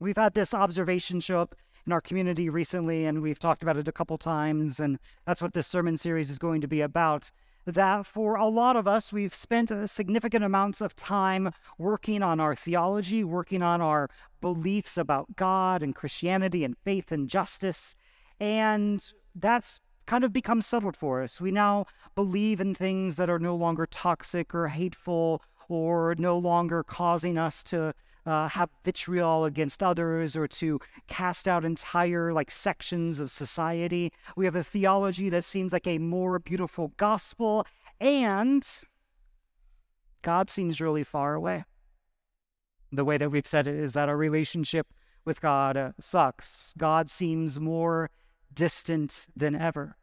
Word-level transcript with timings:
We've 0.00 0.16
had 0.16 0.34
this 0.34 0.54
observation 0.54 1.20
show 1.20 1.40
up 1.40 1.54
in 1.84 1.92
our 1.92 2.00
community 2.00 2.48
recently, 2.48 3.04
and 3.04 3.20
we've 3.20 3.38
talked 3.38 3.62
about 3.62 3.76
it 3.76 3.88
a 3.88 3.92
couple 3.92 4.18
times, 4.18 4.78
and 4.78 4.98
that's 5.26 5.42
what 5.42 5.54
this 5.54 5.66
sermon 5.66 5.96
series 5.96 6.30
is 6.30 6.38
going 6.38 6.60
to 6.60 6.68
be 6.68 6.80
about. 6.80 7.30
That 7.66 8.06
for 8.06 8.36
a 8.36 8.46
lot 8.46 8.76
of 8.76 8.86
us, 8.86 9.12
we've 9.12 9.34
spent 9.34 9.72
significant 9.90 10.44
amounts 10.44 10.80
of 10.80 10.94
time 10.94 11.50
working 11.76 12.22
on 12.22 12.40
our 12.40 12.54
theology, 12.54 13.24
working 13.24 13.62
on 13.62 13.80
our 13.80 14.08
beliefs 14.40 14.96
about 14.96 15.36
God 15.36 15.82
and 15.82 15.94
Christianity 15.94 16.64
and 16.64 16.78
faith 16.78 17.10
and 17.10 17.28
justice. 17.28 17.94
And 18.40 19.04
that's 19.34 19.80
kind 20.06 20.24
of 20.24 20.32
become 20.32 20.62
settled 20.62 20.96
for 20.96 21.22
us. 21.22 21.40
We 21.40 21.50
now 21.50 21.86
believe 22.14 22.60
in 22.60 22.74
things 22.74 23.16
that 23.16 23.28
are 23.28 23.38
no 23.38 23.54
longer 23.54 23.84
toxic 23.84 24.54
or 24.54 24.68
hateful 24.68 25.42
or 25.68 26.14
no 26.18 26.38
longer 26.38 26.82
causing 26.82 27.36
us 27.36 27.62
to 27.64 27.92
uh, 28.28 28.46
have 28.46 28.68
vitriol 28.84 29.46
against 29.46 29.82
others 29.82 30.36
or 30.36 30.46
to 30.46 30.78
cast 31.06 31.48
out 31.48 31.64
entire 31.64 32.30
like 32.30 32.50
sections 32.50 33.20
of 33.20 33.30
society. 33.30 34.12
We 34.36 34.44
have 34.44 34.54
a 34.54 34.62
theology 34.62 35.30
that 35.30 35.44
seems 35.44 35.72
like 35.72 35.86
a 35.86 35.96
more 35.96 36.38
beautiful 36.38 36.92
gospel, 36.98 37.66
and 37.98 38.66
God 40.20 40.50
seems 40.50 40.78
really 40.78 41.04
far 41.04 41.34
away. 41.34 41.64
The 42.92 43.04
way 43.04 43.16
that 43.16 43.30
we've 43.30 43.46
said 43.46 43.66
it 43.66 43.76
is 43.76 43.94
that 43.94 44.10
our 44.10 44.16
relationship 44.16 44.88
with 45.24 45.40
God 45.40 45.78
uh, 45.78 45.92
sucks. 45.98 46.74
God 46.76 47.08
seems 47.08 47.58
more 47.58 48.10
distant 48.52 49.26
than 49.34 49.54
ever 49.54 49.96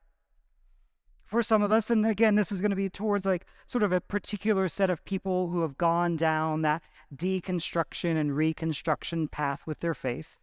for 1.25 1.41
some 1.41 1.63
of 1.63 1.71
us. 1.71 1.89
And 1.89 2.05
again, 2.05 2.35
this 2.35 2.52
is 2.52 2.61
going 2.61 2.70
to 2.70 2.75
be 2.75 2.89
towards 2.89 3.25
like 3.25 3.45
sort 3.66 3.83
of 3.83 3.91
a 3.91 4.02
particular 4.02 4.67
set 4.67 4.89
of 4.89 5.03
people 5.03 5.49
who 5.49 5.61
have 5.61 5.77
gone 5.77 6.16
down 6.16 6.61
that 6.61 6.83
deconstruction 7.13 8.17
and 8.17 8.35
reconstruction 8.35 9.27
path 9.27 9.63
with 9.66 9.80
their 9.80 9.93
faith. 9.93 10.38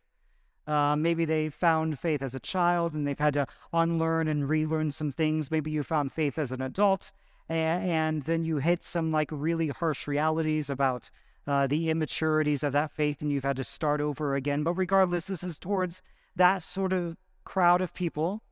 Uh, 0.66 0.94
maybe 0.94 1.24
they 1.24 1.48
found 1.48 1.98
faith 1.98 2.22
as 2.22 2.34
a 2.34 2.40
child 2.40 2.94
and 2.94 3.06
they've 3.06 3.18
had 3.18 3.34
to 3.34 3.46
unlearn 3.72 4.28
and 4.28 4.48
relearn 4.48 4.90
some 4.90 5.10
things. 5.10 5.50
Maybe 5.50 5.70
you 5.70 5.82
found 5.82 6.12
faith 6.12 6.38
as 6.38 6.52
an 6.52 6.60
adult 6.60 7.10
and, 7.48 7.90
and 7.90 8.22
then 8.24 8.44
you 8.44 8.58
hit 8.58 8.82
some 8.82 9.10
like 9.10 9.28
really 9.32 9.68
harsh 9.68 10.06
realities 10.06 10.70
about 10.70 11.10
uh, 11.46 11.66
the 11.66 11.90
immaturities 11.90 12.62
of 12.62 12.72
that 12.72 12.92
faith 12.92 13.20
and 13.20 13.32
you've 13.32 13.42
had 13.42 13.56
to 13.56 13.64
start 13.64 14.00
over 14.00 14.36
again. 14.36 14.62
But 14.62 14.74
regardless, 14.74 15.26
this 15.26 15.42
is 15.42 15.58
towards 15.58 16.00
that 16.36 16.62
sort 16.62 16.92
of 16.92 17.16
crowd 17.44 17.80
of 17.80 17.92
people 17.92 18.42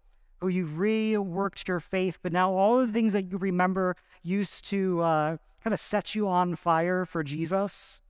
who 0.41 0.49
you've 0.49 0.71
reworked 0.71 1.69
your 1.69 1.81
faith, 1.81 2.19
but 2.23 2.33
now 2.33 2.53
all 2.53 2.85
the 2.85 2.93
things 2.93 3.13
that 3.13 3.31
you 3.31 3.39
remember 3.39 3.97
used 4.23 4.65
to 4.67 5.01
uh, 5.01 5.37
kind 5.63 5.75
of 5.75 5.81
set 5.81 6.15
you 6.15 6.29
on 6.29 6.57
fire 6.57 7.05
for 7.05 7.23
Jesus, 7.23 8.01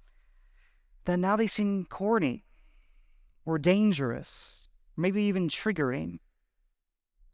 then 1.05 1.21
now 1.21 1.37
they 1.37 1.47
seem 1.47 1.87
corny 1.87 2.45
or 3.45 3.59
dangerous, 3.59 4.69
maybe 4.97 5.23
even 5.23 5.49
triggering. 5.49 6.19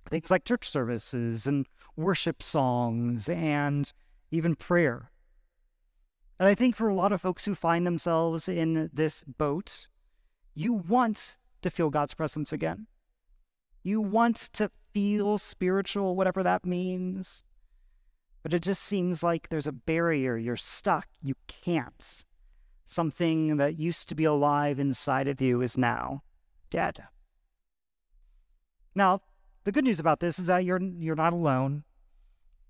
Things 0.08 0.30
like 0.30 0.44
church 0.44 0.70
services 0.70 1.46
and 1.46 1.66
worship 1.96 2.42
songs 2.42 3.28
and 3.28 3.92
even 4.30 4.54
prayer. 4.54 5.10
And 6.38 6.48
I 6.48 6.54
think 6.54 6.76
for 6.76 6.88
a 6.88 6.94
lot 6.94 7.12
of 7.12 7.20
folks 7.20 7.44
who 7.44 7.54
find 7.54 7.86
themselves 7.86 8.48
in 8.48 8.90
this 8.92 9.24
boat, 9.24 9.88
you 10.54 10.72
want 10.72 11.36
to 11.62 11.70
feel 11.70 11.90
God's 11.90 12.14
presence 12.14 12.52
again. 12.52 12.86
You 13.86 14.00
want 14.00 14.34
to 14.54 14.72
feel 14.92 15.38
spiritual, 15.38 16.16
whatever 16.16 16.42
that 16.42 16.66
means. 16.66 17.44
But 18.42 18.52
it 18.52 18.62
just 18.62 18.82
seems 18.82 19.22
like 19.22 19.48
there's 19.48 19.68
a 19.68 19.72
barrier. 19.72 20.36
You're 20.36 20.56
stuck. 20.56 21.06
You 21.22 21.36
can't. 21.46 22.24
Something 22.84 23.58
that 23.58 23.78
used 23.78 24.08
to 24.08 24.16
be 24.16 24.24
alive 24.24 24.80
inside 24.80 25.28
of 25.28 25.40
you 25.40 25.62
is 25.62 25.78
now 25.78 26.24
dead. 26.68 27.04
Now, 28.96 29.20
the 29.62 29.70
good 29.70 29.84
news 29.84 30.00
about 30.00 30.18
this 30.18 30.40
is 30.40 30.46
that 30.46 30.64
you're 30.64 30.82
you're 30.82 31.14
not 31.14 31.32
alone. 31.32 31.84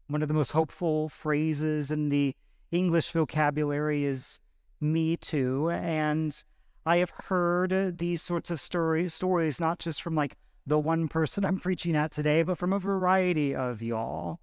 One 0.08 0.20
of 0.20 0.28
the 0.28 0.34
most 0.34 0.50
hopeful 0.50 1.08
phrases 1.08 1.90
in 1.90 2.10
the 2.10 2.36
English 2.70 3.12
vocabulary 3.12 4.04
is 4.04 4.38
me 4.82 5.16
too, 5.16 5.70
and 5.70 6.44
I 6.84 6.98
have 6.98 7.10
heard 7.10 7.96
these 7.96 8.20
sorts 8.20 8.50
of 8.50 8.60
story, 8.60 9.08
stories 9.08 9.58
not 9.58 9.78
just 9.78 10.02
from 10.02 10.14
like 10.14 10.36
the 10.66 10.78
one 10.78 11.06
person 11.08 11.44
I'm 11.44 11.60
preaching 11.60 11.94
at 11.94 12.10
today, 12.10 12.42
but 12.42 12.58
from 12.58 12.72
a 12.72 12.78
variety 12.78 13.54
of 13.54 13.80
y'all. 13.80 14.40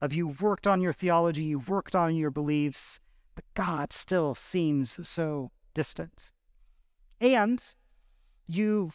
Of 0.00 0.12
you've 0.12 0.42
worked 0.42 0.66
on 0.66 0.80
your 0.80 0.92
theology, 0.92 1.44
you've 1.44 1.68
worked 1.68 1.94
on 1.94 2.16
your 2.16 2.30
beliefs, 2.30 3.00
but 3.34 3.44
God 3.54 3.92
still 3.92 4.34
seems 4.34 5.06
so 5.06 5.50
distant. 5.74 6.32
And 7.20 7.62
you 8.46 8.92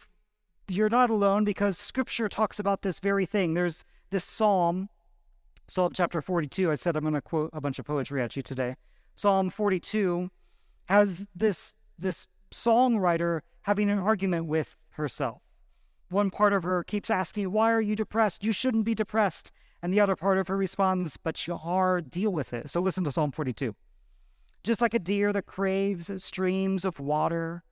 you're 0.67 0.89
not 0.89 1.09
alone 1.09 1.43
because 1.43 1.77
scripture 1.77 2.29
talks 2.29 2.57
about 2.57 2.81
this 2.81 2.99
very 2.99 3.25
thing. 3.25 3.55
There's 3.55 3.83
this 4.09 4.23
psalm, 4.23 4.89
Psalm 5.67 5.91
chapter 5.93 6.21
42. 6.21 6.71
I 6.71 6.75
said 6.75 6.95
I'm 6.95 7.01
going 7.01 7.13
to 7.13 7.21
quote 7.21 7.49
a 7.51 7.59
bunch 7.59 7.79
of 7.79 7.85
poetry 7.85 8.21
at 8.21 8.35
you 8.35 8.41
today. 8.41 8.75
Psalm 9.15 9.49
42 9.49 10.29
has 10.85 11.25
this 11.35 11.73
this 11.97 12.27
songwriter 12.51 13.41
having 13.63 13.89
an 13.89 13.99
argument 13.99 14.45
with 14.45 14.75
herself 14.91 15.41
one 16.11 16.29
part 16.29 16.53
of 16.53 16.63
her 16.63 16.83
keeps 16.83 17.09
asking, 17.09 17.51
Why 17.51 17.71
are 17.71 17.81
you 17.81 17.95
depressed? 17.95 18.43
You 18.43 18.51
shouldn't 18.51 18.85
be 18.85 18.95
depressed. 18.95 19.51
And 19.81 19.93
the 19.93 19.99
other 19.99 20.15
part 20.15 20.37
of 20.37 20.47
her 20.47 20.57
responds, 20.57 21.17
But 21.17 21.47
you 21.47 21.57
are, 21.61 22.01
deal 22.01 22.31
with 22.31 22.53
it. 22.53 22.69
So 22.69 22.81
listen 22.81 23.03
to 23.05 23.11
Psalm 23.11 23.31
42. 23.31 23.75
Just 24.63 24.81
like 24.81 24.93
a 24.93 24.99
deer 24.99 25.33
that 25.33 25.47
craves 25.47 26.11
streams 26.23 26.85
of 26.85 26.99
water, 26.99 27.63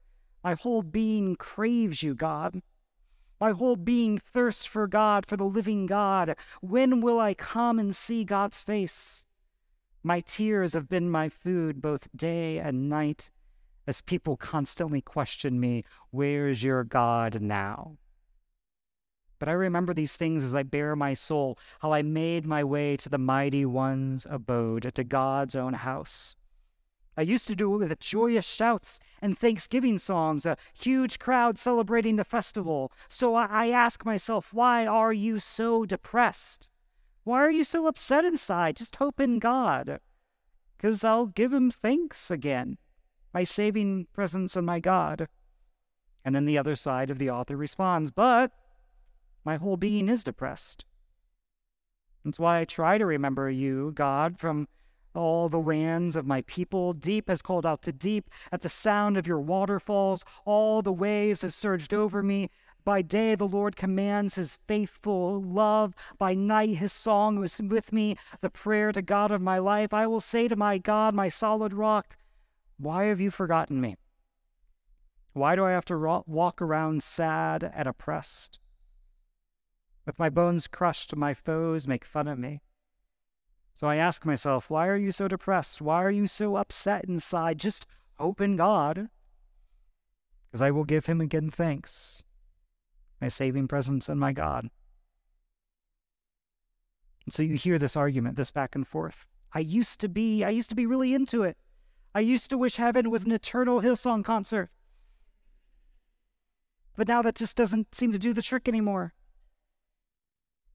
my 0.42 0.54
whole 0.54 0.82
being 0.82 1.36
craves 1.36 2.02
you, 2.02 2.14
God. 2.14 2.62
My 3.40 3.52
whole 3.52 3.76
being 3.76 4.18
thirsts 4.18 4.66
for 4.66 4.86
God, 4.86 5.24
for 5.26 5.36
the 5.36 5.44
living 5.44 5.86
God. 5.86 6.34
When 6.60 7.00
will 7.00 7.18
I 7.18 7.34
come 7.34 7.78
and 7.78 7.94
see 7.94 8.24
God's 8.24 8.60
face? 8.60 9.24
My 10.02 10.20
tears 10.20 10.72
have 10.72 10.88
been 10.88 11.10
my 11.10 11.28
food 11.28 11.80
both 11.80 12.08
day 12.16 12.58
and 12.58 12.88
night, 12.88 13.30
as 13.86 14.00
people 14.00 14.36
constantly 14.36 15.00
question 15.00 15.60
me, 15.60 15.84
Where's 16.10 16.62
your 16.62 16.84
God 16.84 17.40
now? 17.40 17.96
But 19.40 19.48
I 19.48 19.52
remember 19.52 19.94
these 19.94 20.14
things 20.14 20.44
as 20.44 20.54
I 20.54 20.62
bare 20.62 20.94
my 20.94 21.14
soul, 21.14 21.58
how 21.80 21.92
I 21.92 22.02
made 22.02 22.46
my 22.46 22.62
way 22.62 22.96
to 22.98 23.08
the 23.08 23.18
mighty 23.18 23.64
one's 23.64 24.26
abode, 24.28 24.92
to 24.94 25.02
God's 25.02 25.56
own 25.56 25.72
house. 25.72 26.36
I 27.16 27.22
used 27.22 27.48
to 27.48 27.56
do 27.56 27.74
it 27.74 27.78
with 27.78 27.98
joyous 27.98 28.46
shouts 28.46 29.00
and 29.20 29.36
thanksgiving 29.36 29.98
songs, 29.98 30.44
a 30.44 30.58
huge 30.74 31.18
crowd 31.18 31.58
celebrating 31.58 32.16
the 32.16 32.24
festival. 32.24 32.92
So 33.08 33.34
I 33.34 33.68
ask 33.68 34.04
myself, 34.04 34.52
why 34.52 34.86
are 34.86 35.12
you 35.12 35.38
so 35.38 35.86
depressed? 35.86 36.68
Why 37.24 37.38
are 37.38 37.50
you 37.50 37.64
so 37.64 37.86
upset 37.86 38.26
inside? 38.26 38.76
Just 38.76 38.96
hope 38.96 39.20
in 39.20 39.38
God. 39.38 40.00
Because 40.76 41.02
I'll 41.02 41.26
give 41.26 41.52
him 41.52 41.70
thanks 41.70 42.30
again, 42.30 42.76
my 43.32 43.44
saving 43.44 44.06
presence 44.12 44.54
and 44.54 44.66
my 44.66 44.80
God. 44.80 45.28
And 46.24 46.34
then 46.34 46.44
the 46.44 46.58
other 46.58 46.74
side 46.74 47.10
of 47.10 47.18
the 47.18 47.30
author 47.30 47.56
responds, 47.56 48.10
but 48.10 48.52
my 49.44 49.56
whole 49.56 49.76
being 49.76 50.08
is 50.08 50.24
depressed. 50.24 50.84
That's 52.24 52.38
why 52.38 52.60
I 52.60 52.64
try 52.64 52.98
to 52.98 53.06
remember 53.06 53.50
you, 53.50 53.92
God, 53.94 54.38
from 54.38 54.68
all 55.14 55.48
the 55.48 55.58
lands 55.58 56.16
of 56.16 56.26
my 56.26 56.42
people. 56.42 56.92
Deep 56.92 57.28
has 57.28 57.42
called 57.42 57.66
out 57.66 57.82
to 57.82 57.92
deep 57.92 58.28
at 58.52 58.60
the 58.60 58.68
sound 58.68 59.16
of 59.16 59.26
your 59.26 59.40
waterfalls. 59.40 60.24
All 60.44 60.82
the 60.82 60.92
waves 60.92 61.42
have 61.42 61.54
surged 61.54 61.94
over 61.94 62.22
me. 62.22 62.50
By 62.84 63.02
day, 63.02 63.34
the 63.34 63.48
Lord 63.48 63.76
commands 63.76 64.36
his 64.36 64.58
faithful 64.66 65.42
love. 65.42 65.94
By 66.18 66.34
night, 66.34 66.76
his 66.76 66.92
song 66.92 67.38
was 67.38 67.58
with 67.58 67.92
me, 67.92 68.16
the 68.40 68.50
prayer 68.50 68.92
to 68.92 69.02
God 69.02 69.30
of 69.30 69.42
my 69.42 69.58
life. 69.58 69.92
I 69.92 70.06
will 70.06 70.20
say 70.20 70.48
to 70.48 70.56
my 70.56 70.78
God, 70.78 71.14
my 71.14 71.28
solid 71.28 71.72
rock, 71.72 72.16
Why 72.78 73.04
have 73.04 73.20
you 73.20 73.30
forgotten 73.30 73.80
me? 73.80 73.96
Why 75.32 75.54
do 75.54 75.64
I 75.64 75.72
have 75.72 75.84
to 75.86 76.22
walk 76.26 76.62
around 76.62 77.02
sad 77.02 77.70
and 77.74 77.86
oppressed? 77.86 78.58
With 80.06 80.18
my 80.18 80.30
bones 80.30 80.66
crushed, 80.66 81.14
my 81.14 81.34
foes 81.34 81.86
make 81.86 82.04
fun 82.04 82.26
of 82.26 82.38
me. 82.38 82.62
So 83.74 83.86
I 83.86 83.96
ask 83.96 84.26
myself, 84.26 84.68
why 84.68 84.88
are 84.88 84.96
you 84.96 85.12
so 85.12 85.28
depressed? 85.28 85.80
Why 85.80 86.02
are 86.02 86.10
you 86.10 86.26
so 86.26 86.56
upset 86.56 87.04
inside? 87.04 87.58
Just 87.58 87.86
hope 88.18 88.40
in 88.40 88.56
God, 88.56 89.08
because 90.46 90.60
I 90.60 90.70
will 90.70 90.84
give 90.84 91.06
him 91.06 91.20
again 91.20 91.50
thanks, 91.50 92.24
my 93.20 93.28
saving 93.28 93.68
presence 93.68 94.08
and 94.08 94.20
my 94.20 94.32
God. 94.32 94.68
And 97.24 97.32
so 97.32 97.42
you 97.42 97.54
hear 97.54 97.78
this 97.78 97.96
argument, 97.96 98.36
this 98.36 98.50
back 98.50 98.74
and 98.74 98.86
forth. 98.86 99.26
I 99.52 99.60
used 99.60 100.00
to 100.00 100.08
be, 100.08 100.44
I 100.44 100.50
used 100.50 100.70
to 100.70 100.76
be 100.76 100.86
really 100.86 101.14
into 101.14 101.42
it. 101.42 101.56
I 102.14 102.20
used 102.20 102.50
to 102.50 102.58
wish 102.58 102.76
heaven 102.76 103.10
was 103.10 103.24
an 103.24 103.32
eternal 103.32 103.80
Hillsong 103.80 104.24
concert. 104.24 104.70
But 106.96 107.08
now 107.08 107.22
that 107.22 107.36
just 107.36 107.56
doesn't 107.56 107.94
seem 107.94 108.12
to 108.12 108.18
do 108.18 108.32
the 108.32 108.42
trick 108.42 108.68
anymore. 108.68 109.14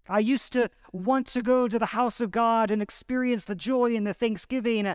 I 0.08 0.20
used 0.20 0.54
to 0.54 0.70
want 0.92 1.28
to 1.28 1.42
go 1.42 1.68
to 1.68 1.80
the 1.80 1.88
house 1.88 2.22
of 2.22 2.32
God 2.32 2.70
and 2.70 2.82
experience 2.82 3.46
the 3.46 3.56
joy 3.56 3.96
and 3.96 4.06
the 4.06 4.14
thanksgiving, 4.14 4.94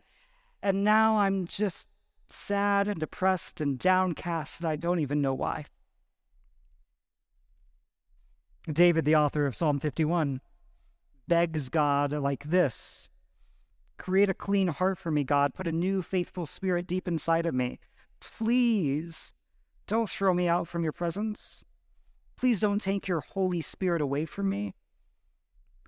and 0.62 0.84
now 0.84 1.18
I'm 1.18 1.46
just 1.46 1.88
sad 2.28 2.86
and 2.86 3.00
depressed 3.00 3.60
and 3.60 3.78
downcast, 3.78 4.60
and 4.60 4.68
I 4.68 4.76
don't 4.76 5.00
even 5.00 5.20
know 5.20 5.34
why. 5.34 5.64
David, 8.70 9.04
the 9.04 9.16
author 9.16 9.46
of 9.46 9.56
Psalm 9.56 9.80
51, 9.80 10.40
begs 11.26 11.68
God 11.68 12.12
like 12.12 12.44
this 12.44 13.10
Create 13.96 14.28
a 14.28 14.34
clean 14.34 14.68
heart 14.68 14.98
for 14.98 15.10
me, 15.10 15.24
God. 15.24 15.54
Put 15.54 15.68
a 15.68 15.72
new 15.72 16.02
faithful 16.02 16.46
spirit 16.46 16.86
deep 16.86 17.06
inside 17.06 17.46
of 17.46 17.54
me. 17.54 17.78
Please 18.20 19.32
don't 19.86 20.08
throw 20.08 20.32
me 20.32 20.48
out 20.48 20.68
from 20.68 20.82
your 20.82 20.92
presence. 20.92 21.64
Please 22.36 22.60
don't 22.60 22.80
take 22.80 23.08
your 23.08 23.20
Holy 23.20 23.60
Spirit 23.60 24.00
away 24.00 24.24
from 24.24 24.48
me. 24.48 24.74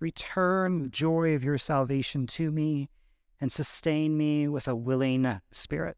Return 0.00 0.82
the 0.82 0.88
joy 0.88 1.34
of 1.34 1.44
your 1.44 1.58
salvation 1.58 2.26
to 2.28 2.50
me 2.50 2.88
and 3.40 3.50
sustain 3.50 4.16
me 4.16 4.48
with 4.48 4.68
a 4.68 4.76
willing 4.76 5.40
spirit. 5.50 5.96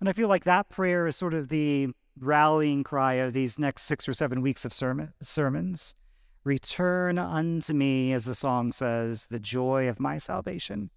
And 0.00 0.08
I 0.08 0.12
feel 0.12 0.28
like 0.28 0.44
that 0.44 0.68
prayer 0.68 1.06
is 1.06 1.16
sort 1.16 1.34
of 1.34 1.48
the 1.48 1.88
rallying 2.18 2.82
cry 2.82 3.14
of 3.14 3.32
these 3.32 3.58
next 3.58 3.82
six 3.82 4.08
or 4.08 4.14
seven 4.14 4.40
weeks 4.42 4.64
of 4.64 4.72
sermon, 4.72 5.12
sermons. 5.22 5.94
Return 6.42 7.18
unto 7.18 7.74
me, 7.74 8.12
as 8.12 8.24
the 8.24 8.34
song 8.34 8.72
says, 8.72 9.26
the 9.26 9.38
joy 9.38 9.88
of 9.88 10.00
my 10.00 10.16
salvation. 10.18 10.90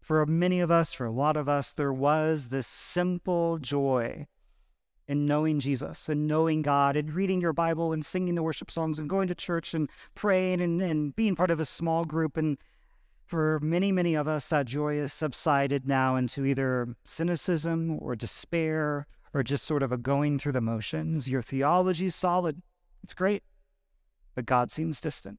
For 0.00 0.24
many 0.24 0.60
of 0.60 0.70
us, 0.70 0.94
for 0.94 1.04
a 1.04 1.10
lot 1.10 1.36
of 1.36 1.48
us, 1.48 1.72
there 1.72 1.92
was 1.92 2.48
this 2.48 2.66
simple 2.66 3.58
joy 3.58 4.26
in 5.08 5.24
knowing 5.24 5.58
Jesus 5.58 6.08
and 6.08 6.26
knowing 6.26 6.60
God 6.60 6.94
and 6.94 7.12
reading 7.12 7.40
your 7.40 7.54
Bible 7.54 7.92
and 7.92 8.04
singing 8.04 8.34
the 8.34 8.42
worship 8.42 8.70
songs 8.70 8.98
and 8.98 9.08
going 9.08 9.26
to 9.28 9.34
church 9.34 9.72
and 9.72 9.88
praying 10.14 10.60
and, 10.60 10.82
and 10.82 11.16
being 11.16 11.34
part 11.34 11.50
of 11.50 11.58
a 11.58 11.64
small 11.64 12.04
group. 12.04 12.36
And 12.36 12.58
for 13.24 13.58
many, 13.60 13.90
many 13.90 14.14
of 14.14 14.28
us, 14.28 14.46
that 14.48 14.66
joy 14.66 14.98
has 14.98 15.12
subsided 15.12 15.88
now 15.88 16.16
into 16.16 16.44
either 16.44 16.94
cynicism 17.04 17.98
or 18.00 18.14
despair 18.14 19.06
or 19.32 19.42
just 19.42 19.64
sort 19.64 19.82
of 19.82 19.92
a 19.92 19.96
going 19.96 20.38
through 20.38 20.52
the 20.52 20.60
motions. 20.60 21.28
Your 21.28 21.42
theology 21.42 22.06
is 22.06 22.14
solid, 22.14 22.62
it's 23.02 23.14
great, 23.14 23.42
but 24.34 24.46
God 24.46 24.70
seems 24.70 25.00
distant. 25.00 25.38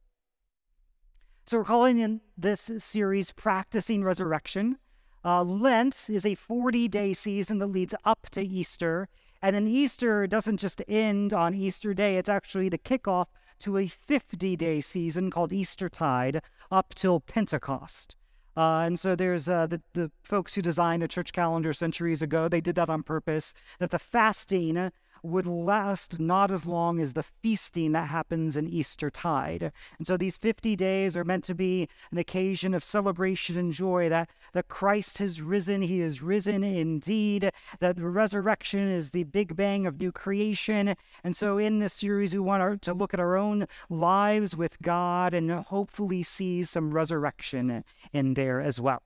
So 1.46 1.58
we're 1.58 1.64
calling 1.64 1.98
in 1.98 2.20
this 2.36 2.70
series 2.78 3.32
Practicing 3.32 4.04
Resurrection. 4.04 4.78
Uh, 5.24 5.42
Lent 5.42 6.06
is 6.08 6.24
a 6.24 6.34
40 6.34 6.88
day 6.88 7.12
season 7.12 7.58
that 7.58 7.66
leads 7.66 7.94
up 8.04 8.28
to 8.30 8.40
Easter. 8.40 9.08
And 9.42 9.56
then 9.56 9.66
Easter 9.66 10.26
doesn't 10.26 10.58
just 10.58 10.82
end 10.86 11.32
on 11.32 11.54
Easter 11.54 11.94
Day, 11.94 12.16
it's 12.16 12.28
actually 12.28 12.68
the 12.68 12.78
kickoff 12.78 13.26
to 13.60 13.78
a 13.78 13.86
50 13.86 14.56
day 14.56 14.80
season 14.80 15.30
called 15.30 15.52
Eastertide 15.52 16.40
up 16.70 16.94
till 16.94 17.20
Pentecost. 17.20 18.16
Uh, 18.56 18.80
and 18.80 18.98
so 18.98 19.14
there's 19.14 19.48
uh, 19.48 19.66
the, 19.66 19.80
the 19.94 20.10
folks 20.22 20.54
who 20.54 20.62
designed 20.62 21.02
the 21.02 21.08
church 21.08 21.32
calendar 21.32 21.72
centuries 21.72 22.20
ago, 22.20 22.48
they 22.48 22.60
did 22.60 22.74
that 22.74 22.90
on 22.90 23.02
purpose, 23.02 23.54
that 23.78 23.90
the 23.90 23.98
fasting 23.98 24.90
would 25.22 25.46
last 25.46 26.18
not 26.18 26.50
as 26.50 26.66
long 26.66 27.00
as 27.00 27.12
the 27.12 27.22
feasting 27.22 27.92
that 27.92 28.08
happens 28.08 28.56
in 28.56 28.68
Easter 28.68 29.10
tide. 29.10 29.72
And 29.98 30.06
so 30.06 30.16
these 30.16 30.36
50 30.36 30.76
days 30.76 31.16
are 31.16 31.24
meant 31.24 31.44
to 31.44 31.54
be 31.54 31.88
an 32.10 32.18
occasion 32.18 32.74
of 32.74 32.84
celebration 32.84 33.58
and 33.58 33.72
joy 33.72 34.08
that, 34.08 34.30
that 34.52 34.68
Christ 34.68 35.18
has 35.18 35.40
risen. 35.40 35.82
He 35.82 36.00
is 36.00 36.22
risen 36.22 36.64
indeed, 36.64 37.50
that 37.80 37.96
the 37.96 38.08
resurrection 38.08 38.88
is 38.88 39.10
the 39.10 39.24
big 39.24 39.56
bang 39.56 39.86
of 39.86 40.00
new 40.00 40.12
creation. 40.12 40.94
And 41.22 41.36
so 41.36 41.58
in 41.58 41.78
this 41.78 41.94
series, 41.94 42.32
we 42.32 42.40
want 42.40 42.62
our, 42.62 42.76
to 42.76 42.94
look 42.94 43.14
at 43.14 43.20
our 43.20 43.36
own 43.36 43.66
lives 43.88 44.56
with 44.56 44.80
God 44.82 45.34
and 45.34 45.50
hopefully 45.50 46.22
see 46.22 46.62
some 46.62 46.92
resurrection 46.92 47.84
in 48.12 48.34
there 48.34 48.60
as 48.60 48.80
well. 48.80 49.02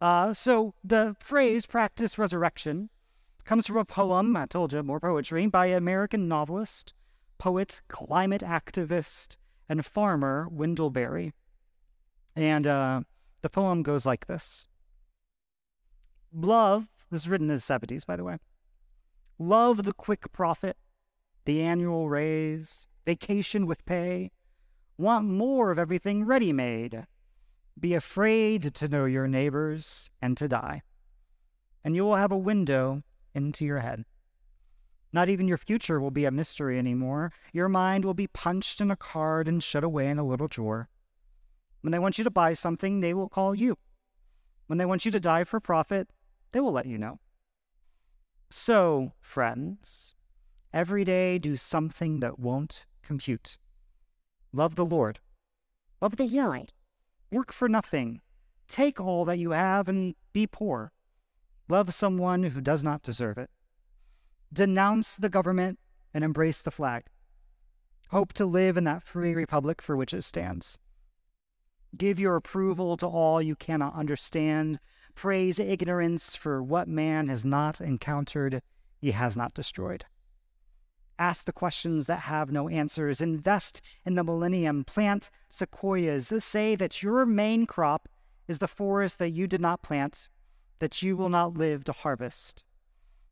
Uh, 0.00 0.32
so 0.32 0.74
the 0.84 1.16
phrase 1.18 1.66
practice 1.66 2.18
resurrection 2.18 2.88
comes 3.48 3.66
from 3.66 3.78
a 3.78 3.84
poem, 3.86 4.36
I 4.36 4.44
told 4.44 4.74
you, 4.74 4.82
more 4.82 5.00
poetry, 5.00 5.46
by 5.46 5.68
American 5.68 6.28
novelist, 6.28 6.92
poet, 7.38 7.80
climate 7.88 8.42
activist, 8.42 9.38
and 9.70 9.86
farmer 9.86 10.46
Wendell 10.50 10.90
Berry. 10.90 11.32
And 12.36 12.66
uh, 12.66 13.00
the 13.40 13.48
poem 13.48 13.82
goes 13.82 14.04
like 14.04 14.26
this 14.26 14.68
Love, 16.30 16.88
this 17.10 17.22
is 17.22 17.28
written 17.30 17.48
in 17.48 17.56
the 17.56 17.62
70s, 17.62 18.04
by 18.04 18.16
the 18.16 18.24
way. 18.24 18.36
Love 19.38 19.84
the 19.84 19.94
quick 19.94 20.30
profit, 20.30 20.76
the 21.46 21.62
annual 21.62 22.10
raise, 22.10 22.86
vacation 23.06 23.64
with 23.64 23.82
pay. 23.86 24.30
Want 24.98 25.26
more 25.26 25.70
of 25.70 25.78
everything 25.78 26.26
ready 26.26 26.52
made. 26.52 27.06
Be 27.80 27.94
afraid 27.94 28.74
to 28.74 28.88
know 28.88 29.06
your 29.06 29.26
neighbors 29.26 30.10
and 30.20 30.36
to 30.36 30.48
die. 30.48 30.82
And 31.82 31.96
you 31.96 32.04
will 32.04 32.16
have 32.16 32.32
a 32.32 32.36
window 32.36 33.04
into 33.34 33.64
your 33.64 33.78
head. 33.78 34.04
Not 35.12 35.28
even 35.28 35.48
your 35.48 35.56
future 35.56 36.00
will 36.00 36.10
be 36.10 36.26
a 36.26 36.30
mystery 36.30 36.78
anymore. 36.78 37.32
Your 37.52 37.68
mind 37.68 38.04
will 38.04 38.14
be 38.14 38.26
punched 38.26 38.80
in 38.80 38.90
a 38.90 38.96
card 38.96 39.48
and 39.48 39.62
shut 39.62 39.84
away 39.84 40.08
in 40.08 40.18
a 40.18 40.26
little 40.26 40.48
drawer. 40.48 40.88
When 41.80 41.92
they 41.92 41.98
want 41.98 42.18
you 42.18 42.24
to 42.24 42.30
buy 42.30 42.52
something, 42.52 43.00
they 43.00 43.14
will 43.14 43.28
call 43.28 43.54
you. 43.54 43.78
When 44.66 44.78
they 44.78 44.84
want 44.84 45.04
you 45.04 45.10
to 45.12 45.20
die 45.20 45.44
for 45.44 45.60
profit, 45.60 46.08
they 46.52 46.60
will 46.60 46.72
let 46.72 46.86
you 46.86 46.98
know. 46.98 47.20
So, 48.50 49.12
friends, 49.20 50.14
every 50.72 51.04
day 51.04 51.38
do 51.38 51.56
something 51.56 52.20
that 52.20 52.38
won't 52.38 52.84
compute. 53.02 53.58
Love 54.52 54.74
the 54.74 54.84
Lord. 54.84 55.20
Love 56.00 56.16
the 56.16 56.26
Lord. 56.26 56.72
Work 57.30 57.52
for 57.52 57.68
nothing. 57.68 58.20
Take 58.68 59.00
all 59.00 59.24
that 59.24 59.38
you 59.38 59.50
have 59.50 59.88
and 59.88 60.14
be 60.32 60.46
poor. 60.46 60.92
Love 61.68 61.92
someone 61.92 62.44
who 62.44 62.60
does 62.60 62.82
not 62.82 63.02
deserve 63.02 63.36
it. 63.36 63.50
Denounce 64.52 65.16
the 65.16 65.28
government 65.28 65.78
and 66.14 66.24
embrace 66.24 66.60
the 66.60 66.70
flag. 66.70 67.04
Hope 68.10 68.32
to 68.34 68.46
live 68.46 68.78
in 68.78 68.84
that 68.84 69.02
free 69.02 69.34
republic 69.34 69.82
for 69.82 69.94
which 69.94 70.14
it 70.14 70.22
stands. 70.22 70.78
Give 71.96 72.18
your 72.18 72.36
approval 72.36 72.96
to 72.96 73.06
all 73.06 73.42
you 73.42 73.54
cannot 73.54 73.94
understand. 73.94 74.80
Praise 75.14 75.58
ignorance 75.58 76.34
for 76.34 76.62
what 76.62 76.88
man 76.88 77.28
has 77.28 77.44
not 77.44 77.80
encountered, 77.80 78.62
he 78.98 79.10
has 79.10 79.36
not 79.36 79.52
destroyed. 79.52 80.06
Ask 81.18 81.44
the 81.44 81.52
questions 81.52 82.06
that 82.06 82.20
have 82.20 82.50
no 82.50 82.68
answers. 82.68 83.20
Invest 83.20 83.80
in 84.06 84.14
the 84.14 84.24
millennium. 84.24 84.84
Plant 84.84 85.30
sequoias. 85.50 86.32
Say 86.38 86.76
that 86.76 87.02
your 87.02 87.26
main 87.26 87.66
crop 87.66 88.08
is 88.46 88.60
the 88.60 88.68
forest 88.68 89.18
that 89.18 89.30
you 89.30 89.46
did 89.46 89.60
not 89.60 89.82
plant 89.82 90.28
that 90.78 91.02
you 91.02 91.16
will 91.16 91.28
not 91.28 91.54
live 91.54 91.84
to 91.84 91.92
harvest. 91.92 92.62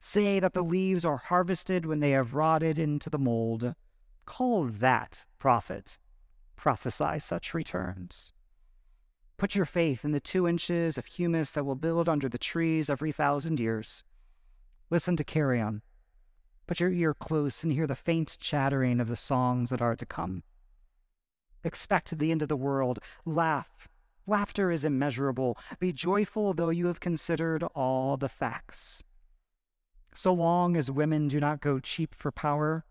Say 0.01 0.41
that 0.41 0.53
the 0.53 0.63
leaves 0.63 1.05
are 1.05 1.17
harvested 1.17 1.87
when 1.87 2.01
they 2.01 2.11
have 2.11 2.35
rotted 2.35 2.79
into 2.79 3.11
the 3.11 3.19
mold. 3.19 3.75
Call 4.25 4.65
that 4.65 5.25
profit. 5.39 5.99
Prophesy 6.57 7.19
such 7.19 7.55
returns. 7.55 8.33
Put 9.37 9.55
your 9.55 9.67
faith 9.67 10.05
in 10.05 10.13
the 10.13 10.21
two 10.21 10.49
inches 10.49 10.97
of 10.97 11.07
humus 11.07 11.51
that 11.51 11.65
will 11.65 11.75
build 11.75 12.09
under 12.09 12.29
the 12.29 12.39
trees 12.39 12.89
every 12.89 13.13
thousand 13.13 13.61
years. 13.61 14.03
Listen 14.91 15.17
to 15.17 15.25
carrion. 15.25 15.83
Put 16.67 16.81
your 16.81 16.91
ear 16.91 17.15
close 17.15 17.63
and 17.63 17.73
hear 17.73 17.87
the 17.87 17.95
faint 17.95 18.37
chattering 18.41 18.99
of 18.99 19.09
the 19.09 19.17
songs 19.17 19.71
that 19.71 19.83
are 19.83 19.97
to 19.97 20.07
come. 20.07 20.43
Expect 21.63 22.19
the 22.19 22.31
end 22.31 22.43
of 22.43 22.49
the 22.49 22.57
world. 22.57 22.99
Laugh 23.25 23.89
Laughter 24.27 24.71
is 24.71 24.85
immeasurable. 24.85 25.57
Be 25.79 25.93
joyful 25.93 26.53
though 26.53 26.71
you 26.71 26.87
have 26.87 27.01
considered 27.01 27.63
all 27.75 28.17
the 28.17 28.29
facts. 28.29 29.05
So 30.15 30.33
long 30.33 30.77
as 30.77 30.91
women 30.91 31.29
do 31.29 31.39
not 31.39 31.61
go 31.61 31.79
cheap 31.79 32.15
for 32.15 32.33
power, 32.33 32.85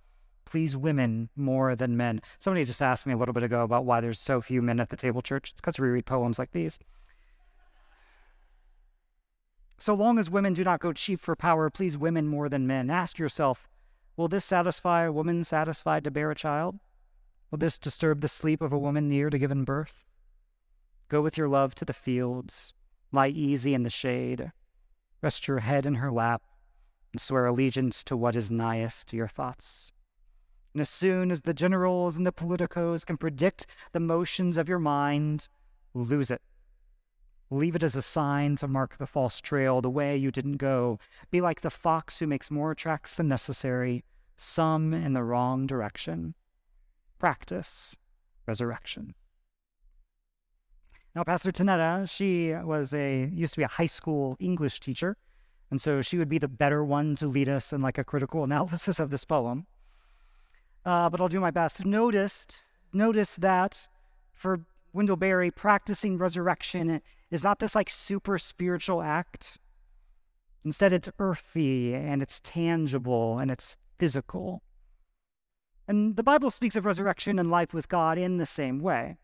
please 0.46 0.78
women 0.78 1.30
more 1.36 1.76
than 1.76 1.98
men. 1.98 2.22
Somebody 2.38 2.66
just 2.66 2.82
asked 2.82 3.06
me 3.06 3.14
a 3.14 3.18
little 3.18 3.34
bit 3.34 3.44
ago 3.44 3.64
about 3.64 3.84
why 3.84 4.00
there's 4.00 4.20
so 4.20 4.42
few 4.42 4.62
men 4.62 4.80
at 4.80 4.90
the 4.90 4.96
table 4.96 5.22
church. 5.22 5.52
It's 5.52 5.60
because 5.60 5.80
we 5.80 5.90
read 5.90 6.06
poems 6.06 6.40
like 6.40 6.52
these. 6.52 6.80
So 9.78 9.94
long 9.94 10.18
as 10.20 10.30
women 10.30 10.54
do 10.54 10.64
not 10.64 10.80
go 10.80 10.94
cheap 10.94 11.20
for 11.20 11.36
power, 11.36 11.70
please 11.70 11.98
women 11.98 12.28
more 12.28 12.48
than 12.48 12.68
men. 12.68 12.90
Ask 12.90 13.20
yourself, 13.20 13.68
will 14.16 14.30
this 14.30 14.46
satisfy 14.46 15.04
a 15.04 15.12
woman 15.12 15.44
satisfied 15.44 16.04
to 16.06 16.12
bear 16.12 16.32
a 16.32 16.36
child? 16.36 16.80
Will 17.52 17.58
this 17.58 17.78
disturb 17.78 18.22
the 18.22 18.30
sleep 18.30 18.62
of 18.62 18.72
a 18.72 18.80
woman 18.80 19.10
near 19.10 19.30
to 19.30 19.38
giving 19.38 19.66
birth? 19.66 20.06
Go 21.08 21.22
with 21.22 21.38
your 21.38 21.48
love 21.48 21.76
to 21.76 21.86
the 21.86 21.94
fields, 21.94 22.74
lie 23.12 23.28
easy 23.28 23.74
in 23.74 23.84
the 23.84 23.90
shade, 23.90 24.52
rest 25.22 25.48
your 25.48 25.60
head 25.60 25.86
in 25.86 25.96
her 25.96 26.12
lap, 26.12 26.42
and 27.14 27.22
swear 27.22 27.46
allegiance 27.46 28.04
to 28.06 28.18
what 28.18 28.36
is 28.36 28.50
nighest 28.50 29.08
to 29.10 29.18
your 29.18 29.28
thoughts. 29.28 29.92
And 30.74 30.82
as 30.82 30.90
soon 30.90 31.32
as 31.32 31.42
the 31.42 31.54
generals 31.54 32.18
and 32.18 32.26
the 32.26 32.34
politicos 32.34 33.06
can 33.06 33.18
predict 33.18 33.68
the 33.94 34.00
motions 34.00 34.58
of 34.58 34.68
your 34.68 34.80
mind, 34.80 35.48
lose 35.94 36.30
it. 36.30 36.42
Leave 37.50 37.76
it 37.76 37.84
as 37.84 37.96
a 37.96 38.02
sign 38.02 38.56
to 38.58 38.68
mark 38.68 38.98
the 38.98 39.06
false 39.06 39.40
trail, 39.40 39.80
the 39.80 39.90
way 39.90 40.18
you 40.18 40.32
didn't 40.32 40.58
go. 40.58 41.00
Be 41.32 41.40
like 41.40 41.62
the 41.62 41.70
fox 41.70 42.20
who 42.20 42.28
makes 42.28 42.52
more 42.52 42.74
tracks 42.74 43.14
than 43.14 43.28
necessary, 43.28 44.04
some 44.36 44.94
in 44.94 45.14
the 45.14 45.24
wrong 45.24 45.68
direction. 45.68 46.34
Practice 47.20 47.96
resurrection. 48.48 49.14
Now, 51.16 51.24
Pastor 51.24 51.50
Tanetta, 51.50 52.10
she 52.10 52.54
was 52.54 52.94
a 52.94 53.30
used 53.34 53.54
to 53.54 53.62
be 53.62 53.64
a 53.64 53.70
high 53.70 53.86
school 53.86 54.36
English 54.38 54.82
teacher, 54.82 55.16
and 55.72 55.80
so 55.80 56.02
she 56.02 56.18
would 56.18 56.28
be 56.28 56.40
the 56.40 56.50
better 56.50 56.84
one 56.84 57.16
to 57.16 57.26
lead 57.26 57.48
us 57.48 57.72
in 57.72 57.80
like 57.80 57.98
a 57.98 58.04
critical 58.04 58.44
analysis 58.50 59.00
of 59.00 59.12
this 59.12 59.24
poem. 59.24 59.66
Uh, 60.86 61.10
but 61.10 61.22
I'll 61.22 61.30
do 61.30 61.40
my 61.40 61.52
best. 61.52 61.86
Noticed, 61.86 62.58
notice 62.92 63.38
that 63.38 63.88
for 64.34 64.66
Wendell 64.92 65.16
Berry, 65.16 65.52
practicing 65.52 66.18
resurrection 66.18 67.02
is 67.32 67.44
not 67.44 67.60
this 67.60 67.76
like 67.76 67.90
super 67.90 68.38
spiritual 68.38 69.02
act. 69.02 69.58
Instead, 70.66 70.92
it's 70.92 71.10
earthy 71.18 71.96
and 71.96 72.22
it's 72.22 72.42
tangible 72.44 73.40
and 73.40 73.50
it's 73.50 73.78
physical. 73.98 74.64
And 75.88 76.18
the 76.18 76.24
Bible 76.24 76.52
speaks 76.52 76.76
of 76.76 76.86
resurrection 76.86 77.40
and 77.40 77.50
life 77.50 77.74
with 77.74 77.88
God 77.88 78.18
in 78.18 78.38
the 78.38 78.46
same 78.46 78.80
way. 78.80 79.18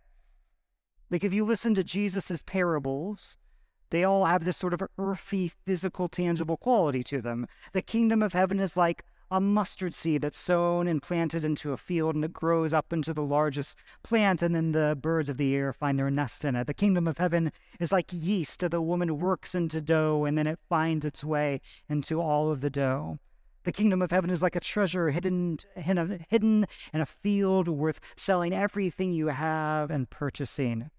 Like 1.12 1.25
if 1.25 1.34
you 1.34 1.44
listen 1.44 1.75
to 1.75 1.84
Jesus' 1.84 2.41
parables, 2.46 3.38
they 3.89 4.06
all 4.06 4.24
have 4.24 4.46
this 4.46 4.56
sort 4.56 4.74
of 4.74 4.82
earthy, 4.98 5.51
physical, 5.65 6.08
tangible 6.08 6.56
quality 6.56 7.03
to 7.03 7.22
them. 7.22 7.48
The 7.74 7.82
kingdom 7.82 8.24
of 8.24 8.32
heaven 8.32 8.62
is 8.62 8.77
like 8.77 9.03
a 9.30 9.41
mustard 9.41 9.94
seed 9.94 10.22
that's 10.22 10.38
sown 10.38 10.88
and 10.88 11.01
planted 11.01 11.44
into 11.44 11.74
a 11.74 11.77
field 11.77 12.15
and 12.15 12.24
it 12.24 12.32
grows 12.32 12.74
up 12.74 12.94
into 12.94 13.13
the 13.13 13.24
largest 13.24 13.75
plant, 14.03 14.41
and 14.41 14.56
then 14.56 14.72
the 14.72 14.98
birds 15.00 15.27
of 15.27 15.36
the 15.36 15.53
air 15.53 15.74
find 15.74 16.00
their 16.00 16.10
nest 16.10 16.46
in 16.46 16.56
it. 16.56 16.68
The 16.68 16.74
kingdom 16.74 17.08
of 17.10 17.18
heaven 17.18 17.51
is 17.77 17.91
like 17.91 18.12
yeast 18.12 18.62
that 18.62 18.72
the 18.72 18.82
woman 18.82 19.20
works 19.20 19.53
into 19.53 19.82
dough 19.82 20.24
and 20.24 20.38
then 20.38 20.48
it 20.48 20.60
finds 20.70 21.03
its 21.03 21.25
way 21.25 21.60
into 21.89 22.22
all 22.22 22.51
of 22.51 22.62
the 22.62 22.70
dough. 22.70 23.20
The 23.63 23.74
kingdom 23.74 24.01
of 24.01 24.12
heaven 24.12 24.30
is 24.30 24.41
like 24.41 24.56
a 24.56 24.62
treasure 24.62 25.10
hidden, 25.10 25.60
hidden 25.75 26.65
in 26.94 27.01
a 27.01 27.06
field 27.06 27.68
worth 27.68 28.00
selling 28.15 28.53
everything 28.53 29.12
you 29.12 29.27
have 29.27 29.91
and 29.91 30.10
purchasing. 30.10 30.89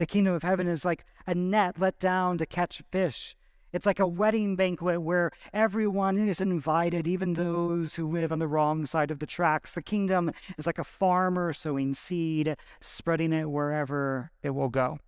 The 0.00 0.06
kingdom 0.06 0.32
of 0.32 0.42
heaven 0.42 0.66
is 0.66 0.82
like 0.82 1.04
a 1.26 1.34
net 1.34 1.78
let 1.78 1.98
down 1.98 2.38
to 2.38 2.46
catch 2.46 2.82
fish. 2.90 3.36
It's 3.70 3.84
like 3.84 4.00
a 4.00 4.06
wedding 4.06 4.56
banquet 4.56 5.02
where 5.02 5.30
everyone 5.52 6.26
is 6.26 6.40
invited, 6.40 7.06
even 7.06 7.34
those 7.34 7.96
who 7.96 8.08
live 8.08 8.32
on 8.32 8.38
the 8.38 8.48
wrong 8.48 8.86
side 8.86 9.10
of 9.10 9.18
the 9.18 9.26
tracks. 9.26 9.74
The 9.74 9.82
kingdom 9.82 10.32
is 10.56 10.66
like 10.66 10.78
a 10.78 10.84
farmer 10.84 11.52
sowing 11.52 11.92
seed, 11.92 12.56
spreading 12.80 13.34
it 13.34 13.50
wherever 13.50 14.30
it 14.42 14.50
will 14.50 14.70
go. 14.70 15.00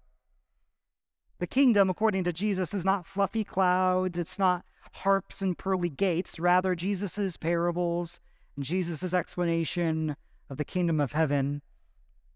The 1.38 1.46
kingdom, 1.46 1.88
according 1.88 2.24
to 2.24 2.32
Jesus, 2.32 2.74
is 2.74 2.84
not 2.84 3.06
fluffy 3.06 3.44
clouds, 3.44 4.18
it's 4.18 4.38
not 4.38 4.62
harps 4.92 5.40
and 5.40 5.56
pearly 5.56 5.88
gates. 5.88 6.38
Rather, 6.38 6.74
Jesus' 6.74 7.38
parables 7.38 8.20
and 8.56 8.64
Jesus' 8.64 9.14
explanation 9.14 10.16
of 10.50 10.58
the 10.58 10.66
kingdom 10.66 11.00
of 11.00 11.12
heaven 11.12 11.62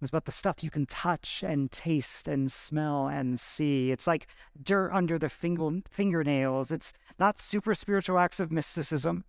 it's 0.01 0.11
about 0.11 0.27
the 0.27 0.33
stuff 0.33 0.63
you 0.63 0.71
can 0.71 0.87
touch 0.87 1.43
and 1.47 1.71
taste 1.71 2.29
and 2.29 2.53
smell 2.53 3.09
and 3.09 3.41
see. 3.41 3.91
It's 3.91 4.07
like 4.07 4.27
dirt 4.63 4.93
under 4.93 5.19
the 5.19 5.29
finger, 5.29 5.81
fingernails. 5.91 6.71
It's 6.71 6.93
not 7.19 7.41
super 7.41 7.75
spiritual 7.75 8.19
acts 8.19 8.39
of 8.39 8.53
mysticism, 8.53 9.25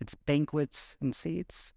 it's 0.00 0.14
banquets 0.14 0.96
and 1.00 1.14
seats. 1.14 1.74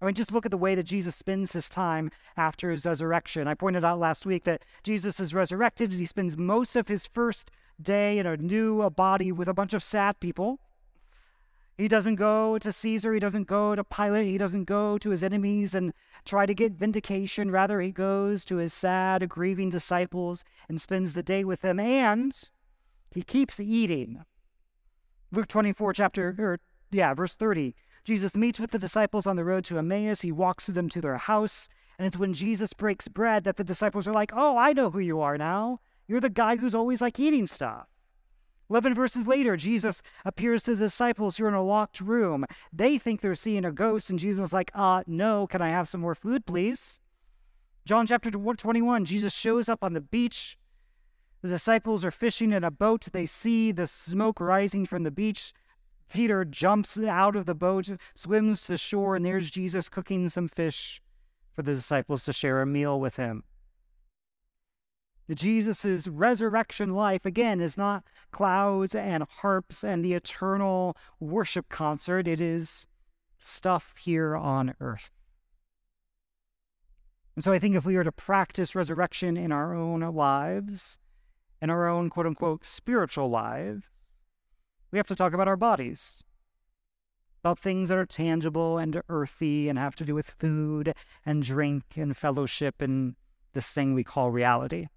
I 0.00 0.06
mean, 0.06 0.14
just 0.16 0.32
look 0.32 0.44
at 0.44 0.50
the 0.50 0.56
way 0.56 0.74
that 0.74 0.82
Jesus 0.82 1.14
spends 1.14 1.52
his 1.52 1.68
time 1.68 2.10
after 2.36 2.72
his 2.72 2.84
resurrection. 2.84 3.46
I 3.46 3.54
pointed 3.54 3.84
out 3.84 4.00
last 4.00 4.26
week 4.26 4.42
that 4.44 4.64
Jesus 4.82 5.20
is 5.20 5.32
resurrected. 5.32 5.92
He 5.92 6.06
spends 6.06 6.36
most 6.36 6.74
of 6.74 6.88
his 6.88 7.06
first 7.06 7.52
day 7.80 8.18
in 8.18 8.26
a 8.26 8.36
new 8.36 8.90
body 8.90 9.30
with 9.30 9.46
a 9.46 9.54
bunch 9.54 9.74
of 9.74 9.82
sad 9.82 10.18
people. 10.18 10.58
He 11.82 11.88
doesn't 11.88 12.14
go 12.14 12.58
to 12.58 12.70
Caesar. 12.70 13.12
He 13.12 13.18
doesn't 13.18 13.48
go 13.48 13.74
to 13.74 13.82
Pilate. 13.82 14.28
He 14.28 14.38
doesn't 14.38 14.66
go 14.66 14.98
to 14.98 15.10
his 15.10 15.24
enemies 15.24 15.74
and 15.74 15.92
try 16.24 16.46
to 16.46 16.54
get 16.54 16.74
vindication. 16.74 17.50
Rather, 17.50 17.80
he 17.80 17.90
goes 17.90 18.44
to 18.44 18.58
his 18.58 18.72
sad, 18.72 19.28
grieving 19.28 19.68
disciples 19.68 20.44
and 20.68 20.80
spends 20.80 21.12
the 21.12 21.24
day 21.24 21.42
with 21.42 21.62
them. 21.62 21.80
And 21.80 22.38
he 23.10 23.24
keeps 23.24 23.58
eating. 23.58 24.24
Luke 25.32 25.48
24, 25.48 25.92
chapter, 25.94 26.36
or 26.38 26.60
yeah, 26.92 27.14
verse 27.14 27.34
30. 27.34 27.74
Jesus 28.04 28.36
meets 28.36 28.60
with 28.60 28.70
the 28.70 28.78
disciples 28.78 29.26
on 29.26 29.34
the 29.34 29.44
road 29.44 29.64
to 29.64 29.78
Emmaus. 29.78 30.20
He 30.20 30.30
walks 30.30 30.68
with 30.68 30.76
them 30.76 30.88
to 30.90 31.00
their 31.00 31.16
house. 31.16 31.68
And 31.98 32.06
it's 32.06 32.16
when 32.16 32.32
Jesus 32.32 32.72
breaks 32.72 33.08
bread 33.08 33.42
that 33.42 33.56
the 33.56 33.64
disciples 33.64 34.06
are 34.06 34.14
like, 34.14 34.30
Oh, 34.32 34.56
I 34.56 34.72
know 34.72 34.92
who 34.92 35.00
you 35.00 35.20
are 35.20 35.36
now. 35.36 35.80
You're 36.06 36.20
the 36.20 36.30
guy 36.30 36.58
who's 36.58 36.76
always 36.76 37.00
like 37.00 37.18
eating 37.18 37.48
stuff. 37.48 37.88
11 38.72 38.94
verses 38.94 39.26
later, 39.26 39.54
Jesus 39.54 40.00
appears 40.24 40.62
to 40.62 40.74
the 40.74 40.86
disciples 40.86 41.36
who 41.36 41.44
are 41.44 41.48
in 41.48 41.52
a 41.52 41.62
locked 41.62 42.00
room. 42.00 42.46
They 42.72 42.96
think 42.96 43.20
they're 43.20 43.34
seeing 43.34 43.66
a 43.66 43.70
ghost, 43.70 44.08
and 44.08 44.18
Jesus 44.18 44.46
is 44.46 44.52
like, 44.54 44.70
uh, 44.74 45.02
no, 45.06 45.46
can 45.46 45.60
I 45.60 45.68
have 45.68 45.88
some 45.88 46.00
more 46.00 46.14
food, 46.14 46.46
please? 46.46 46.98
John 47.84 48.06
chapter 48.06 48.30
21, 48.30 49.04
Jesus 49.04 49.34
shows 49.34 49.68
up 49.68 49.84
on 49.84 49.92
the 49.92 50.00
beach. 50.00 50.56
The 51.42 51.48
disciples 51.48 52.02
are 52.02 52.10
fishing 52.10 52.50
in 52.50 52.64
a 52.64 52.70
boat. 52.70 53.08
They 53.12 53.26
see 53.26 53.72
the 53.72 53.86
smoke 53.86 54.40
rising 54.40 54.86
from 54.86 55.02
the 55.02 55.10
beach. 55.10 55.52
Peter 56.08 56.42
jumps 56.42 56.98
out 56.98 57.36
of 57.36 57.44
the 57.44 57.54
boat, 57.54 57.90
swims 58.14 58.62
to 58.62 58.78
shore, 58.78 59.16
and 59.16 59.26
there's 59.26 59.50
Jesus 59.50 59.90
cooking 59.90 60.30
some 60.30 60.48
fish 60.48 61.02
for 61.52 61.60
the 61.60 61.74
disciples 61.74 62.24
to 62.24 62.32
share 62.32 62.62
a 62.62 62.66
meal 62.66 62.98
with 62.98 63.16
him. 63.16 63.44
Jesus' 65.34 66.06
resurrection 66.06 66.94
life, 66.94 67.24
again, 67.24 67.60
is 67.60 67.76
not 67.76 68.04
clouds 68.32 68.94
and 68.94 69.24
harps 69.40 69.84
and 69.84 70.04
the 70.04 70.14
eternal 70.14 70.96
worship 71.20 71.68
concert. 71.68 72.26
It 72.26 72.40
is 72.40 72.86
stuff 73.38 73.94
here 73.98 74.36
on 74.36 74.74
earth. 74.80 75.10
And 77.34 77.44
so 77.44 77.52
I 77.52 77.58
think 77.58 77.76
if 77.76 77.84
we 77.84 77.96
are 77.96 78.04
to 78.04 78.12
practice 78.12 78.74
resurrection 78.74 79.36
in 79.36 79.52
our 79.52 79.74
own 79.74 80.00
lives, 80.00 80.98
in 81.60 81.70
our 81.70 81.88
own 81.88 82.10
quote 82.10 82.26
unquote 82.26 82.64
spiritual 82.64 83.30
lives, 83.30 83.84
we 84.90 84.98
have 84.98 85.06
to 85.06 85.16
talk 85.16 85.32
about 85.32 85.48
our 85.48 85.56
bodies, 85.56 86.22
about 87.42 87.58
things 87.58 87.88
that 87.88 87.98
are 87.98 88.04
tangible 88.04 88.76
and 88.76 89.02
earthy 89.08 89.68
and 89.68 89.78
have 89.78 89.96
to 89.96 90.04
do 90.04 90.14
with 90.14 90.36
food 90.38 90.92
and 91.24 91.42
drink 91.42 91.84
and 91.96 92.16
fellowship 92.16 92.82
and 92.82 93.14
this 93.54 93.70
thing 93.70 93.94
we 93.94 94.04
call 94.04 94.30
reality. 94.30 94.88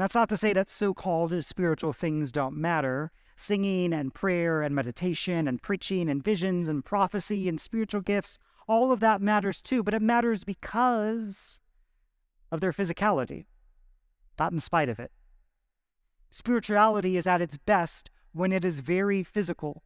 That's 0.00 0.14
not 0.14 0.30
to 0.30 0.36
say 0.38 0.54
that 0.54 0.70
so 0.70 0.94
called 0.94 1.44
spiritual 1.44 1.92
things 1.92 2.32
don't 2.32 2.56
matter. 2.56 3.12
Singing 3.36 3.92
and 3.92 4.14
prayer 4.14 4.62
and 4.62 4.74
meditation 4.74 5.46
and 5.46 5.60
preaching 5.60 6.08
and 6.08 6.24
visions 6.24 6.68
and 6.70 6.82
prophecy 6.82 7.48
and 7.50 7.60
spiritual 7.60 8.00
gifts, 8.00 8.38
all 8.66 8.92
of 8.92 9.00
that 9.00 9.20
matters 9.20 9.60
too, 9.60 9.82
but 9.82 9.92
it 9.92 10.00
matters 10.00 10.42
because 10.44 11.60
of 12.50 12.60
their 12.60 12.72
physicality, 12.72 13.44
not 14.38 14.52
in 14.52 14.60
spite 14.60 14.88
of 14.88 14.98
it. 14.98 15.12
Spirituality 16.30 17.16
is 17.16 17.26
at 17.26 17.42
its 17.42 17.58
best 17.58 18.10
when 18.32 18.52
it 18.52 18.64
is 18.64 18.80
very 18.80 19.22
physical. 19.22 19.82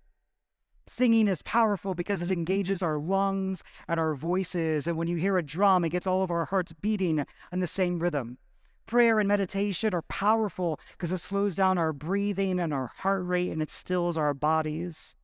Singing 0.87 1.27
is 1.27 1.43
powerful 1.43 1.95
because 1.95 2.23
it 2.23 2.31
engages 2.31 2.83
our 2.83 2.99
lungs 2.99 3.65
and 3.89 3.99
our 3.99 4.15
voices, 4.15 4.87
and 4.87 4.97
when 4.97 5.09
you 5.09 5.17
hear 5.17 5.39
a 5.39 5.43
drum, 5.43 5.85
it 5.85 5.91
gets 5.91 6.07
all 6.07 6.23
of 6.23 6.31
our 6.31 6.45
hearts 6.45 6.73
beating 6.73 7.25
in 7.51 7.61
the 7.61 7.67
same 7.67 7.99
rhythm. 7.99 8.39
Prayer 8.87 9.19
and 9.19 9.29
meditation 9.29 9.95
are 9.95 10.03
powerful 10.03 10.79
because 10.93 11.11
it 11.11 11.19
slows 11.19 11.55
down 11.55 11.79
our 11.79 11.93
breathing 11.93 12.61
and 12.61 12.73
our 12.73 12.89
heart 12.99 13.25
rate 13.25 13.51
and 13.51 13.63
it 13.63 13.71
stills 13.71 14.17
our 14.17 14.35
bodies. 14.35 15.17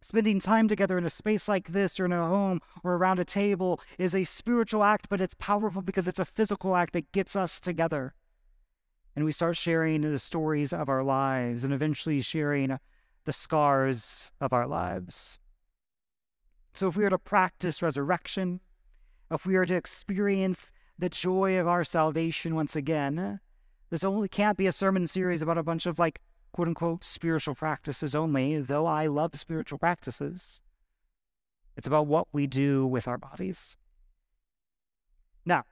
Spending 0.00 0.40
time 0.40 0.68
together 0.68 0.98
in 0.98 1.04
a 1.04 1.10
space 1.10 1.48
like 1.48 1.72
this 1.72 1.98
or 1.98 2.04
in 2.04 2.12
a 2.12 2.26
home 2.26 2.60
or 2.82 2.94
around 2.94 3.18
a 3.18 3.24
table 3.24 3.80
is 3.98 4.14
a 4.14 4.24
spiritual 4.24 4.82
act, 4.82 5.08
but 5.08 5.20
it's 5.20 5.34
powerful 5.34 5.82
because 5.82 6.08
it's 6.08 6.18
a 6.18 6.24
physical 6.24 6.74
act 6.76 6.92
that 6.92 7.12
gets 7.12 7.36
us 7.36 7.60
together. 7.60 8.14
And 9.14 9.24
we 9.24 9.32
start 9.32 9.56
sharing 9.56 10.00
the 10.00 10.18
stories 10.18 10.72
of 10.72 10.88
our 10.88 11.04
lives 11.04 11.64
and 11.64 11.72
eventually 11.72 12.20
sharing 12.20 12.78
the 13.24 13.32
scars 13.32 14.30
of 14.40 14.52
our 14.52 14.66
lives. 14.66 15.38
So, 16.72 16.88
if 16.88 16.96
we 16.96 17.04
are 17.04 17.10
to 17.10 17.18
practice 17.18 17.82
resurrection, 17.82 18.60
if 19.30 19.46
we 19.46 19.56
are 19.56 19.66
to 19.66 19.74
experience 19.74 20.72
the 21.02 21.08
joy 21.08 21.58
of 21.58 21.66
our 21.66 21.82
salvation 21.82 22.54
once 22.54 22.76
again. 22.76 23.40
This 23.90 24.04
only 24.04 24.28
can't 24.28 24.56
be 24.56 24.68
a 24.68 24.72
sermon 24.72 25.08
series 25.08 25.42
about 25.42 25.58
a 25.58 25.62
bunch 25.64 25.84
of 25.84 25.98
like 25.98 26.20
quote 26.52 26.68
unquote 26.68 27.02
spiritual 27.02 27.56
practices 27.56 28.14
only, 28.14 28.60
though 28.60 28.86
I 28.86 29.08
love 29.08 29.36
spiritual 29.36 29.80
practices. 29.80 30.62
It's 31.76 31.88
about 31.88 32.06
what 32.06 32.28
we 32.32 32.46
do 32.46 32.86
with 32.86 33.08
our 33.08 33.18
bodies. 33.18 33.76
Now, 35.44 35.64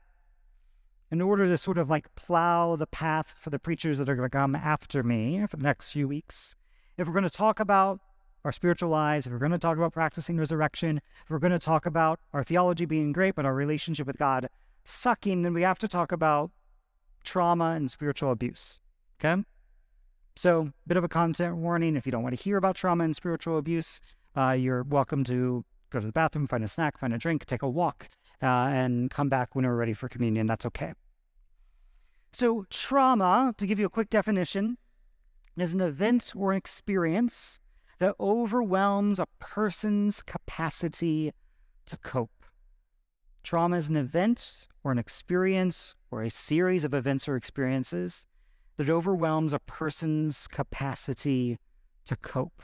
in 1.12 1.20
order 1.20 1.46
to 1.46 1.56
sort 1.56 1.78
of 1.78 1.88
like 1.88 2.12
plow 2.16 2.74
the 2.74 2.88
path 2.88 3.32
for 3.38 3.50
the 3.50 3.60
preachers 3.60 3.98
that 3.98 4.08
are 4.08 4.16
going 4.16 4.28
to 4.28 4.36
come 4.36 4.56
after 4.56 5.04
me 5.04 5.46
for 5.46 5.58
the 5.58 5.62
next 5.62 5.90
few 5.90 6.08
weeks, 6.08 6.56
if 6.98 7.06
we're 7.06 7.12
going 7.12 7.22
to 7.22 7.30
talk 7.30 7.60
about 7.60 8.00
our 8.44 8.50
spiritual 8.50 8.90
lives, 8.90 9.28
if 9.28 9.32
we're 9.32 9.38
going 9.38 9.52
to 9.52 9.58
talk 9.58 9.76
about 9.76 9.92
practicing 9.92 10.38
resurrection, 10.38 11.00
if 11.22 11.30
we're 11.30 11.38
going 11.38 11.52
to 11.52 11.60
talk 11.60 11.86
about 11.86 12.18
our 12.32 12.42
theology 12.42 12.84
being 12.84 13.12
great, 13.12 13.36
but 13.36 13.46
our 13.46 13.54
relationship 13.54 14.08
with 14.08 14.18
God 14.18 14.48
sucking, 14.90 15.42
then 15.42 15.54
we 15.54 15.62
have 15.62 15.78
to 15.78 15.88
talk 15.88 16.12
about 16.12 16.50
trauma 17.24 17.72
and 17.76 17.90
spiritual 17.90 18.30
abuse. 18.30 18.80
Okay? 19.18 19.42
So, 20.36 20.72
bit 20.86 20.96
of 20.96 21.04
a 21.04 21.08
content 21.08 21.56
warning. 21.56 21.96
If 21.96 22.06
you 22.06 22.12
don't 22.12 22.22
want 22.22 22.36
to 22.36 22.42
hear 22.42 22.56
about 22.56 22.76
trauma 22.76 23.04
and 23.04 23.14
spiritual 23.14 23.58
abuse, 23.58 24.00
uh, 24.36 24.56
you're 24.58 24.82
welcome 24.82 25.24
to 25.24 25.64
go 25.90 26.00
to 26.00 26.06
the 26.06 26.12
bathroom, 26.12 26.46
find 26.46 26.64
a 26.64 26.68
snack, 26.68 26.98
find 26.98 27.12
a 27.12 27.18
drink, 27.18 27.44
take 27.46 27.62
a 27.62 27.68
walk, 27.68 28.08
uh, 28.42 28.46
and 28.46 29.10
come 29.10 29.28
back 29.28 29.54
when 29.54 29.66
we're 29.66 29.74
ready 29.74 29.92
for 29.92 30.08
communion. 30.08 30.46
That's 30.46 30.64
okay. 30.66 30.94
So, 32.32 32.64
trauma, 32.70 33.54
to 33.58 33.66
give 33.66 33.78
you 33.78 33.86
a 33.86 33.90
quick 33.90 34.08
definition, 34.08 34.78
is 35.56 35.74
an 35.74 35.80
event 35.80 36.32
or 36.34 36.52
an 36.52 36.58
experience 36.58 37.60
that 37.98 38.14
overwhelms 38.18 39.18
a 39.18 39.26
person's 39.40 40.22
capacity 40.22 41.32
to 41.86 41.96
cope. 41.98 42.30
Trauma 43.42 43.76
is 43.76 43.88
an 43.88 43.96
event 43.96 44.68
or 44.84 44.92
an 44.92 44.98
experience 44.98 45.94
or 46.10 46.22
a 46.22 46.30
series 46.30 46.84
of 46.84 46.94
events 46.94 47.28
or 47.28 47.36
experiences 47.36 48.26
that 48.76 48.90
overwhelms 48.90 49.52
a 49.52 49.58
person's 49.58 50.46
capacity 50.46 51.58
to 52.06 52.16
cope. 52.16 52.62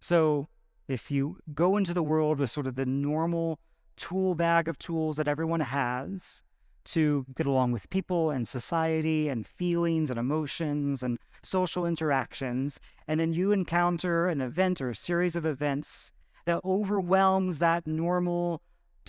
So, 0.00 0.48
if 0.86 1.10
you 1.10 1.38
go 1.54 1.76
into 1.76 1.94
the 1.94 2.02
world 2.02 2.38
with 2.38 2.50
sort 2.50 2.66
of 2.66 2.76
the 2.76 2.86
normal 2.86 3.58
tool 3.96 4.34
bag 4.34 4.68
of 4.68 4.78
tools 4.78 5.16
that 5.16 5.28
everyone 5.28 5.60
has 5.60 6.42
to 6.84 7.24
get 7.34 7.46
along 7.46 7.72
with 7.72 7.88
people 7.88 8.30
and 8.30 8.46
society 8.46 9.28
and 9.28 9.46
feelings 9.46 10.10
and 10.10 10.18
emotions 10.18 11.02
and 11.02 11.18
social 11.42 11.86
interactions, 11.86 12.78
and 13.08 13.18
then 13.18 13.32
you 13.32 13.52
encounter 13.52 14.28
an 14.28 14.40
event 14.40 14.80
or 14.80 14.90
a 14.90 14.94
series 14.94 15.36
of 15.36 15.46
events 15.46 16.12
that 16.44 16.60
overwhelms 16.64 17.58
that 17.58 17.86
normal 17.86 18.60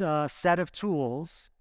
uh, 0.01 0.27
set 0.27 0.59
of 0.59 0.71
tools, 0.71 1.51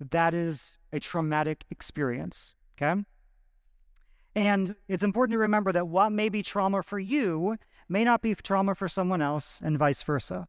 that 0.00 0.34
is 0.34 0.78
a 0.92 1.00
traumatic 1.00 1.64
experience. 1.70 2.54
Okay. 2.80 3.02
And 4.34 4.76
it's 4.86 5.02
important 5.02 5.32
to 5.34 5.38
remember 5.38 5.72
that 5.72 5.88
what 5.88 6.10
may 6.10 6.28
be 6.28 6.42
trauma 6.42 6.82
for 6.82 6.98
you 6.98 7.56
may 7.88 8.04
not 8.04 8.22
be 8.22 8.34
trauma 8.34 8.74
for 8.74 8.86
someone 8.86 9.22
else, 9.22 9.60
and 9.64 9.78
vice 9.78 10.02
versa. 10.02 10.46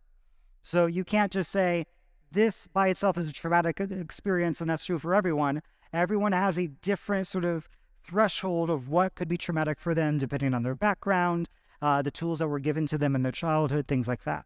So 0.62 0.86
you 0.86 1.04
can't 1.04 1.32
just 1.32 1.52
say, 1.52 1.86
this 2.32 2.68
by 2.68 2.90
itself 2.90 3.18
is 3.18 3.30
a 3.30 3.34
traumatic 3.34 3.80
experience, 3.80 4.62
and 4.62 4.70
that's 4.70 4.86
true 4.86 5.00
for 5.00 5.16
everyone. 5.16 5.62
Everyone 5.92 6.34
has 6.34 6.60
a 6.60 6.68
different 6.68 7.26
sort 7.26 7.46
of 7.46 7.68
threshold 8.06 8.70
of 8.70 8.90
what 8.90 9.16
could 9.16 9.28
be 9.28 9.38
traumatic 9.38 9.80
for 9.80 9.96
them, 9.96 10.18
depending 10.18 10.54
on 10.54 10.64
their 10.64 10.76
background, 10.76 11.50
uh, 11.82 12.02
the 12.02 12.12
tools 12.12 12.40
that 12.40 12.48
were 12.48 12.60
given 12.60 12.86
to 12.88 12.98
them 12.98 13.16
in 13.16 13.24
their 13.24 13.32
childhood, 13.32 13.88
things 13.88 14.08
like 14.08 14.24
that. 14.26 14.46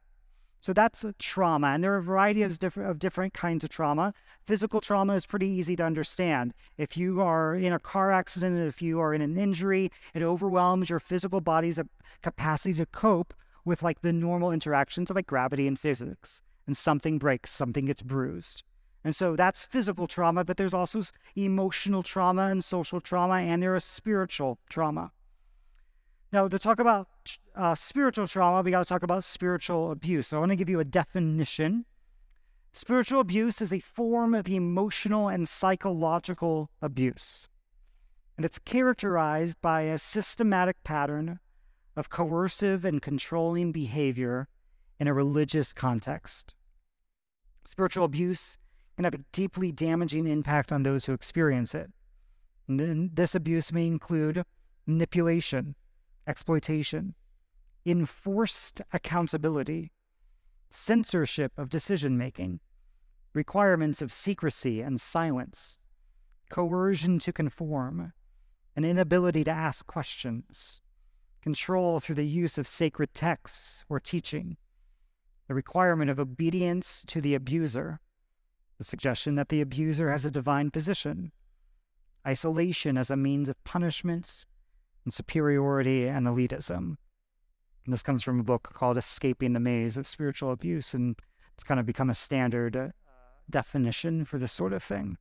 So 0.63 0.72
that's 0.72 1.03
trauma, 1.20 1.67
and 1.67 1.84
there 1.84 1.93
are 1.93 1.98
a 1.98 2.01
variety 2.01 2.41
of 2.41 2.58
different 2.58 2.89
of 2.89 2.98
different 2.98 3.34
kinds 3.34 3.65
of 3.65 3.70
trauma. 3.70 4.13
Physical 4.46 4.79
trauma 4.79 5.13
is 5.13 5.25
pretty 5.25 5.48
easy 5.48 5.75
to 5.75 5.84
understand. 5.84 6.53
If 6.77 6.96
you 6.96 7.20
are 7.20 7.53
in 7.53 7.74
a 7.74 7.79
car 7.79 8.13
accident, 8.13 8.58
if 8.58 8.82
you 8.82 9.01
are 9.01 9.13
in 9.13 9.22
an 9.22 9.38
injury, 9.38 9.91
it 10.13 10.24
overwhelms 10.24 10.89
your 10.89 11.01
physical 11.01 11.41
body's 11.41 11.82
capacity 12.22 12.75
to 12.75 12.86
cope 12.86 13.34
with 13.65 13.84
like 13.84 14.03
the 14.03 14.13
normal 14.13 14.53
interactions 14.53 15.10
of 15.10 15.17
like 15.17 15.27
gravity 15.27 15.67
and 15.67 15.77
physics. 15.77 16.41
And 16.65 16.77
something 16.77 17.17
breaks, 17.17 17.51
something 17.51 17.84
gets 17.84 18.01
bruised. 18.01 18.63
And 19.03 19.13
so 19.13 19.36
that's 19.36 19.65
physical 19.65 20.08
trauma, 20.08 20.46
but 20.46 20.55
there's 20.55 20.74
also 20.74 21.03
emotional 21.36 22.03
trauma 22.03 22.43
and 22.43 22.63
social 22.63 23.01
trauma, 23.01 23.36
and 23.36 23.62
there 23.62 23.75
is 23.75 23.84
spiritual 23.84 24.60
trauma. 24.70 25.12
Now, 26.34 26.48
to 26.48 26.58
talk 26.58 26.80
about 26.80 27.08
uh, 27.56 27.75
spiritual 27.75 28.28
trauma, 28.28 28.63
we 28.63 28.72
got 28.72 28.80
to 28.80 28.90
talk 28.90 29.04
about 29.04 29.24
spiritual 29.24 29.92
abuse. 29.92 30.28
So 30.28 30.38
I 30.38 30.40
want 30.40 30.52
to 30.52 30.56
give 30.56 30.68
you 30.68 30.80
a 30.80 30.84
definition. 30.84 31.86
Spiritual 32.74 33.20
abuse 33.20 33.62
is 33.62 33.72
a 33.72 33.80
form 33.80 34.34
of 34.34 34.50
emotional 34.50 35.28
and 35.28 35.48
psychological 35.48 36.72
abuse. 36.82 37.48
And 38.36 38.48
it's 38.48 38.58
characterized 38.58 39.62
by 39.62 39.82
a 39.82 40.00
systematic 40.00 40.84
pattern 40.84 41.40
of 41.96 42.10
coercive 42.10 42.84
and 42.84 43.00
controlling 43.00 43.72
behavior 43.72 44.48
in 45.00 45.08
a 45.08 45.13
religious 45.13 45.72
context. 45.72 46.56
Spiritual 47.63 48.06
abuse 48.06 48.58
can 48.96 49.04
have 49.04 49.13
a 49.13 49.24
deeply 49.34 49.72
damaging 49.72 50.25
impact 50.25 50.72
on 50.72 50.82
those 50.82 51.06
who 51.06 51.13
experience 51.13 51.75
it. 51.75 51.92
And 52.68 53.16
this 53.16 53.36
abuse 53.36 53.72
may 53.72 53.86
include 53.86 54.44
manipulation, 54.88 55.75
exploitation, 56.27 57.15
enforced 57.86 58.82
accountability, 58.92 59.92
censorship 60.70 61.51
of 61.58 61.70
decision 61.70 62.17
making, 62.17 62.60
requirements 63.34 64.02
of 64.02 64.12
secrecy 64.12 64.82
and 64.82 65.00
silence, 65.02 65.78
coercion 66.50 67.19
to 67.19 67.34
conform, 67.34 68.13
an 68.76 68.84
inability 68.84 69.43
to 69.43 69.52
ask 69.52 69.86
questions, 69.86 70.82
control 71.41 72.00
through 72.00 72.15
the 72.15 72.26
use 72.26 72.58
of 72.58 72.67
sacred 72.67 73.13
texts 73.13 73.84
or 73.89 74.00
teaching, 74.00 74.58
the 75.47 75.54
requirement 75.54 76.10
of 76.10 76.19
obedience 76.19 77.04
to 77.06 77.19
the 77.19 77.36
abuser, 77.36 78.00
the 78.78 78.84
suggestion 78.84 79.36
that 79.36 79.50
the 79.50 79.62
abuser 79.62 80.10
has 80.10 80.26
a 80.26 80.32
divine 80.32 80.71
position, 80.71 81.32
isolation 82.26 82.97
as 82.97 83.12
a 83.12 83.17
means 83.17 83.50
of 83.50 83.62
punishment, 83.63 84.45
and 85.04 85.13
superiority 85.13 86.08
and 86.08 86.28
elitism. 86.28 86.98
And 87.86 87.94
this 87.94 88.04
comes 88.04 88.24
from 88.24 88.39
a 88.39 88.44
book 88.44 88.70
called 88.74 88.98
Escaping 88.98 89.54
the 89.54 89.60
Maze 89.60 89.98
of 89.98 90.08
Spiritual 90.08 90.52
Abuse, 90.52 90.94
and 90.94 91.16
it's 91.54 91.63
kind 91.63 91.80
of 91.80 91.86
become 91.86 92.10
a 92.10 92.13
standard 92.13 92.76
uh, 92.76 92.89
definition 93.50 94.26
for 94.26 94.38
this 94.38 94.54
sort 94.54 94.74
of 94.74 94.82
thing. 94.82 95.18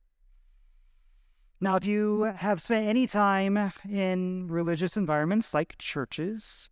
Now, 1.59 1.75
if 1.75 1.85
you 1.85 2.23
have 2.23 2.61
spent 2.61 2.87
any 2.87 3.07
time 3.07 3.71
in 3.89 4.47
religious 4.47 4.97
environments 4.97 5.53
like 5.53 5.77
churches, 5.77 6.69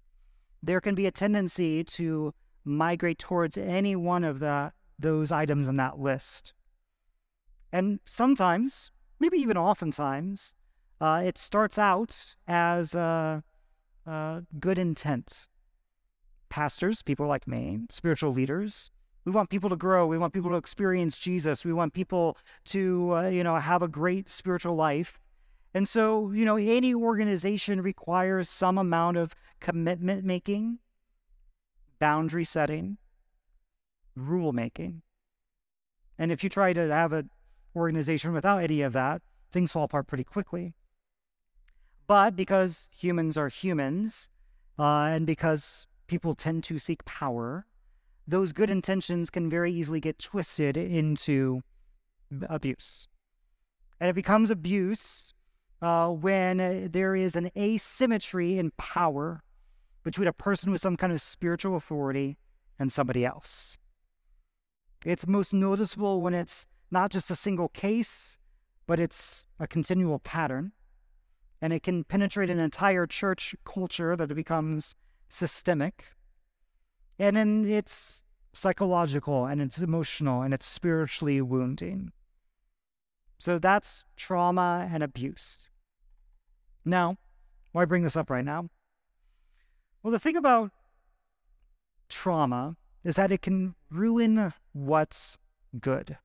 there 0.61 0.81
can 0.81 0.95
be 0.95 1.05
a 1.05 1.11
tendency 1.11 1.83
to 1.83 2.33
migrate 2.63 3.19
towards 3.19 3.57
any 3.57 3.95
one 3.95 4.23
of 4.23 4.39
the, 4.39 4.73
those 4.99 5.31
items 5.31 5.67
on 5.67 5.77
that 5.77 5.99
list. 5.99 6.53
And 7.71 7.99
sometimes, 8.05 8.91
maybe 9.19 9.37
even 9.37 9.57
oftentimes, 9.57 10.55
uh, 11.01 11.21
it 11.25 11.37
starts 11.37 11.77
out 11.77 12.35
as 12.47 12.95
a, 12.95 13.43
a 14.05 14.43
good 14.59 14.77
intent. 14.77 15.47
Pastors, 16.49 17.01
people 17.01 17.27
like 17.27 17.47
me, 17.47 17.79
spiritual 17.89 18.31
leaders, 18.31 18.91
we 19.25 19.31
want 19.31 19.49
people 19.49 19.69
to 19.69 19.75
grow. 19.75 20.07
We 20.07 20.17
want 20.17 20.33
people 20.33 20.49
to 20.51 20.57
experience 20.57 21.17
Jesus. 21.17 21.63
We 21.63 21.73
want 21.73 21.93
people 21.93 22.37
to, 22.65 23.15
uh, 23.15 23.27
you 23.29 23.43
know, 23.43 23.55
have 23.55 23.81
a 23.81 23.87
great 23.87 24.29
spiritual 24.29 24.75
life. 24.75 25.19
And 25.73 25.87
so, 25.87 26.31
you 26.31 26.43
know, 26.43 26.57
any 26.57 26.93
organization 26.93 27.81
requires 27.81 28.49
some 28.49 28.77
amount 28.77 29.17
of 29.17 29.35
commitment 29.59 30.25
making, 30.25 30.79
boundary 31.99 32.43
setting, 32.43 32.97
rule 34.15 34.53
making. 34.53 35.01
And 36.17 36.31
if 36.31 36.43
you 36.43 36.49
try 36.49 36.73
to 36.73 36.93
have 36.93 37.13
an 37.13 37.29
organization 37.75 38.33
without 38.33 38.63
any 38.63 38.81
of 38.81 38.93
that, 38.93 39.21
things 39.51 39.71
fall 39.71 39.83
apart 39.83 40.07
pretty 40.07 40.23
quickly. 40.23 40.73
But 42.11 42.35
because 42.35 42.89
humans 42.91 43.37
are 43.37 43.47
humans, 43.47 44.27
uh, 44.77 45.11
and 45.13 45.25
because 45.25 45.87
people 46.07 46.35
tend 46.35 46.65
to 46.65 46.77
seek 46.77 47.05
power, 47.05 47.65
those 48.27 48.51
good 48.51 48.69
intentions 48.69 49.29
can 49.29 49.49
very 49.49 49.71
easily 49.71 50.01
get 50.01 50.19
twisted 50.19 50.75
into 50.75 51.61
abuse. 52.49 53.07
And 53.97 54.09
it 54.09 54.13
becomes 54.13 54.51
abuse 54.51 55.33
uh, 55.81 56.09
when 56.09 56.89
there 56.91 57.15
is 57.15 57.37
an 57.37 57.49
asymmetry 57.55 58.59
in 58.59 58.71
power 58.71 59.41
between 60.03 60.27
a 60.27 60.33
person 60.33 60.69
with 60.69 60.81
some 60.81 60.97
kind 60.97 61.13
of 61.13 61.21
spiritual 61.21 61.77
authority 61.77 62.37
and 62.77 62.91
somebody 62.91 63.23
else. 63.23 63.77
It's 65.05 65.25
most 65.25 65.53
noticeable 65.53 66.19
when 66.19 66.33
it's 66.33 66.67
not 66.91 67.09
just 67.09 67.31
a 67.31 67.37
single 67.37 67.69
case, 67.69 68.37
but 68.85 68.99
it's 68.99 69.45
a 69.61 69.65
continual 69.65 70.19
pattern 70.19 70.73
and 71.61 71.71
it 71.71 71.83
can 71.83 72.03
penetrate 72.03 72.49
an 72.49 72.59
entire 72.59 73.05
church 73.05 73.55
culture 73.63 74.15
that 74.15 74.31
it 74.31 74.35
becomes 74.35 74.95
systemic. 75.29 76.05
And 77.19 77.35
then 77.35 77.65
it's 77.65 78.23
psychological 78.53 79.45
and 79.45 79.61
it's 79.61 79.77
emotional 79.77 80.41
and 80.41 80.53
it's 80.53 80.65
spiritually 80.65 81.39
wounding. 81.41 82.11
So 83.37 83.59
that's 83.59 84.03
trauma 84.15 84.89
and 84.91 85.03
abuse. 85.03 85.69
Now, 86.83 87.17
why 87.71 87.85
bring 87.85 88.03
this 88.03 88.17
up 88.17 88.29
right 88.29 88.45
now? 88.45 88.69
Well, 90.01 90.11
the 90.11 90.19
thing 90.19 90.35
about 90.35 90.71
trauma 92.09 92.75
is 93.03 93.15
that 93.15 93.31
it 93.31 93.41
can 93.41 93.75
ruin 93.89 94.53
what's 94.73 95.37
good. 95.79 96.17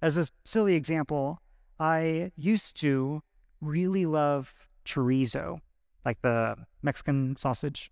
As 0.00 0.16
a 0.16 0.28
silly 0.44 0.74
example, 0.74 1.42
I 1.80 2.32
used 2.36 2.76
to 2.80 3.22
really 3.60 4.06
love 4.06 4.54
chorizo, 4.84 5.60
like 6.04 6.20
the 6.22 6.56
Mexican 6.82 7.36
sausage. 7.36 7.90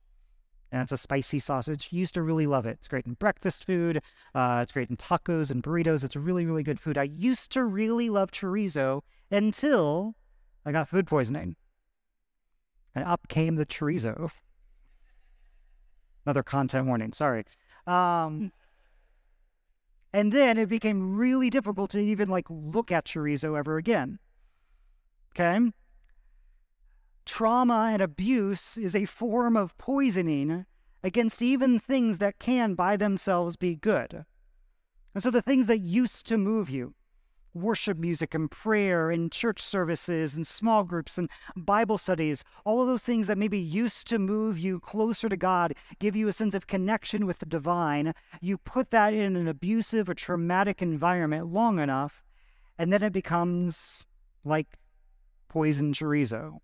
And 0.72 0.82
it's 0.82 0.92
a 0.92 0.96
spicy 0.96 1.38
sausage. 1.38 1.88
Used 1.92 2.14
to 2.14 2.22
really 2.22 2.46
love 2.46 2.66
it. 2.66 2.78
It's 2.80 2.88
great 2.88 3.06
in 3.06 3.14
breakfast 3.14 3.64
food. 3.64 4.02
Uh, 4.34 4.58
it's 4.62 4.72
great 4.72 4.90
in 4.90 4.96
tacos 4.96 5.50
and 5.50 5.62
burritos. 5.62 6.02
It's 6.02 6.16
a 6.16 6.20
really, 6.20 6.44
really 6.44 6.64
good 6.64 6.80
food. 6.80 6.98
I 6.98 7.04
used 7.04 7.52
to 7.52 7.64
really 7.64 8.10
love 8.10 8.32
chorizo 8.32 9.02
until 9.30 10.16
I 10.64 10.72
got 10.72 10.88
food 10.88 11.06
poisoning. 11.06 11.56
And 12.94 13.04
up 13.04 13.28
came 13.28 13.56
the 13.56 13.66
chorizo. 13.66 14.30
Another 16.24 16.42
content 16.42 16.88
warning, 16.88 17.12
sorry. 17.12 17.44
Um, 17.86 18.50
and 20.12 20.32
then 20.32 20.58
it 20.58 20.68
became 20.68 21.16
really 21.16 21.50
difficult 21.50 21.90
to 21.92 22.00
even 22.00 22.28
like 22.28 22.46
look 22.48 22.90
at 22.90 23.04
chorizo 23.04 23.56
ever 23.56 23.76
again. 23.76 24.18
Okay? 25.38 25.70
Trauma 27.26 27.90
and 27.92 28.00
abuse 28.00 28.78
is 28.78 28.96
a 28.96 29.04
form 29.04 29.56
of 29.56 29.76
poisoning 29.76 30.64
against 31.02 31.42
even 31.42 31.78
things 31.78 32.18
that 32.18 32.38
can 32.38 32.74
by 32.74 32.96
themselves 32.96 33.56
be 33.56 33.76
good. 33.76 34.24
And 35.14 35.22
so 35.22 35.30
the 35.30 35.42
things 35.42 35.66
that 35.66 35.80
used 35.80 36.26
to 36.26 36.38
move 36.38 36.70
you, 36.70 36.94
worship 37.52 37.98
music 37.98 38.34
and 38.34 38.50
prayer 38.50 39.10
and 39.10 39.30
church 39.30 39.60
services 39.60 40.34
and 40.34 40.46
small 40.46 40.84
groups 40.84 41.18
and 41.18 41.28
Bible 41.54 41.98
studies, 41.98 42.42
all 42.64 42.80
of 42.80 42.88
those 42.88 43.02
things 43.02 43.26
that 43.26 43.38
maybe 43.38 43.58
used 43.58 44.06
to 44.08 44.18
move 44.18 44.58
you 44.58 44.80
closer 44.80 45.28
to 45.28 45.36
God, 45.36 45.74
give 45.98 46.16
you 46.16 46.28
a 46.28 46.32
sense 46.32 46.54
of 46.54 46.66
connection 46.66 47.26
with 47.26 47.40
the 47.40 47.46
divine, 47.46 48.14
you 48.40 48.56
put 48.56 48.90
that 48.90 49.12
in 49.12 49.36
an 49.36 49.48
abusive 49.48 50.08
or 50.08 50.14
traumatic 50.14 50.80
environment 50.80 51.52
long 51.52 51.78
enough, 51.78 52.24
and 52.78 52.92
then 52.92 53.02
it 53.02 53.12
becomes 53.12 54.06
like 54.44 54.78
poison 55.56 55.90
chorizo. 55.94 56.58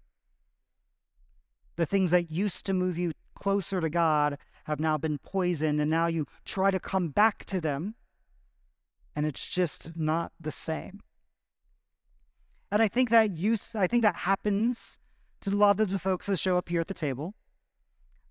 The 1.77 1.87
things 1.87 2.11
that 2.11 2.31
used 2.31 2.67
to 2.67 2.75
move 2.75 2.99
you 2.99 3.13
closer 3.35 3.81
to 3.81 3.89
God 3.89 4.37
have 4.65 4.81
now 4.81 4.99
been 4.99 5.17
poisoned, 5.17 5.81
and 5.81 5.91
now 5.91 6.09
you 6.09 6.27
try 6.45 6.71
to 6.71 6.79
come 6.79 7.09
back 7.09 7.47
to 7.47 7.59
them, 7.59 7.95
and 9.17 9.25
it's 9.25 9.49
just 9.49 9.97
not 9.97 10.33
the 10.39 10.53
same. 10.53 11.01
And 12.71 12.83
I 12.83 12.89
think 12.89 13.09
that 13.09 13.35
use, 13.35 13.75
I 13.75 13.87
think 13.87 14.03
that 14.03 14.29
happens 14.31 14.99
to 15.41 15.49
a 15.49 15.57
lot 15.57 15.81
of 15.81 15.89
the 15.89 15.99
folks 15.99 16.27
that 16.27 16.39
show 16.39 16.59
up 16.59 16.69
here 16.69 16.83
at 16.83 16.89
the 16.89 16.93
table. 16.93 17.33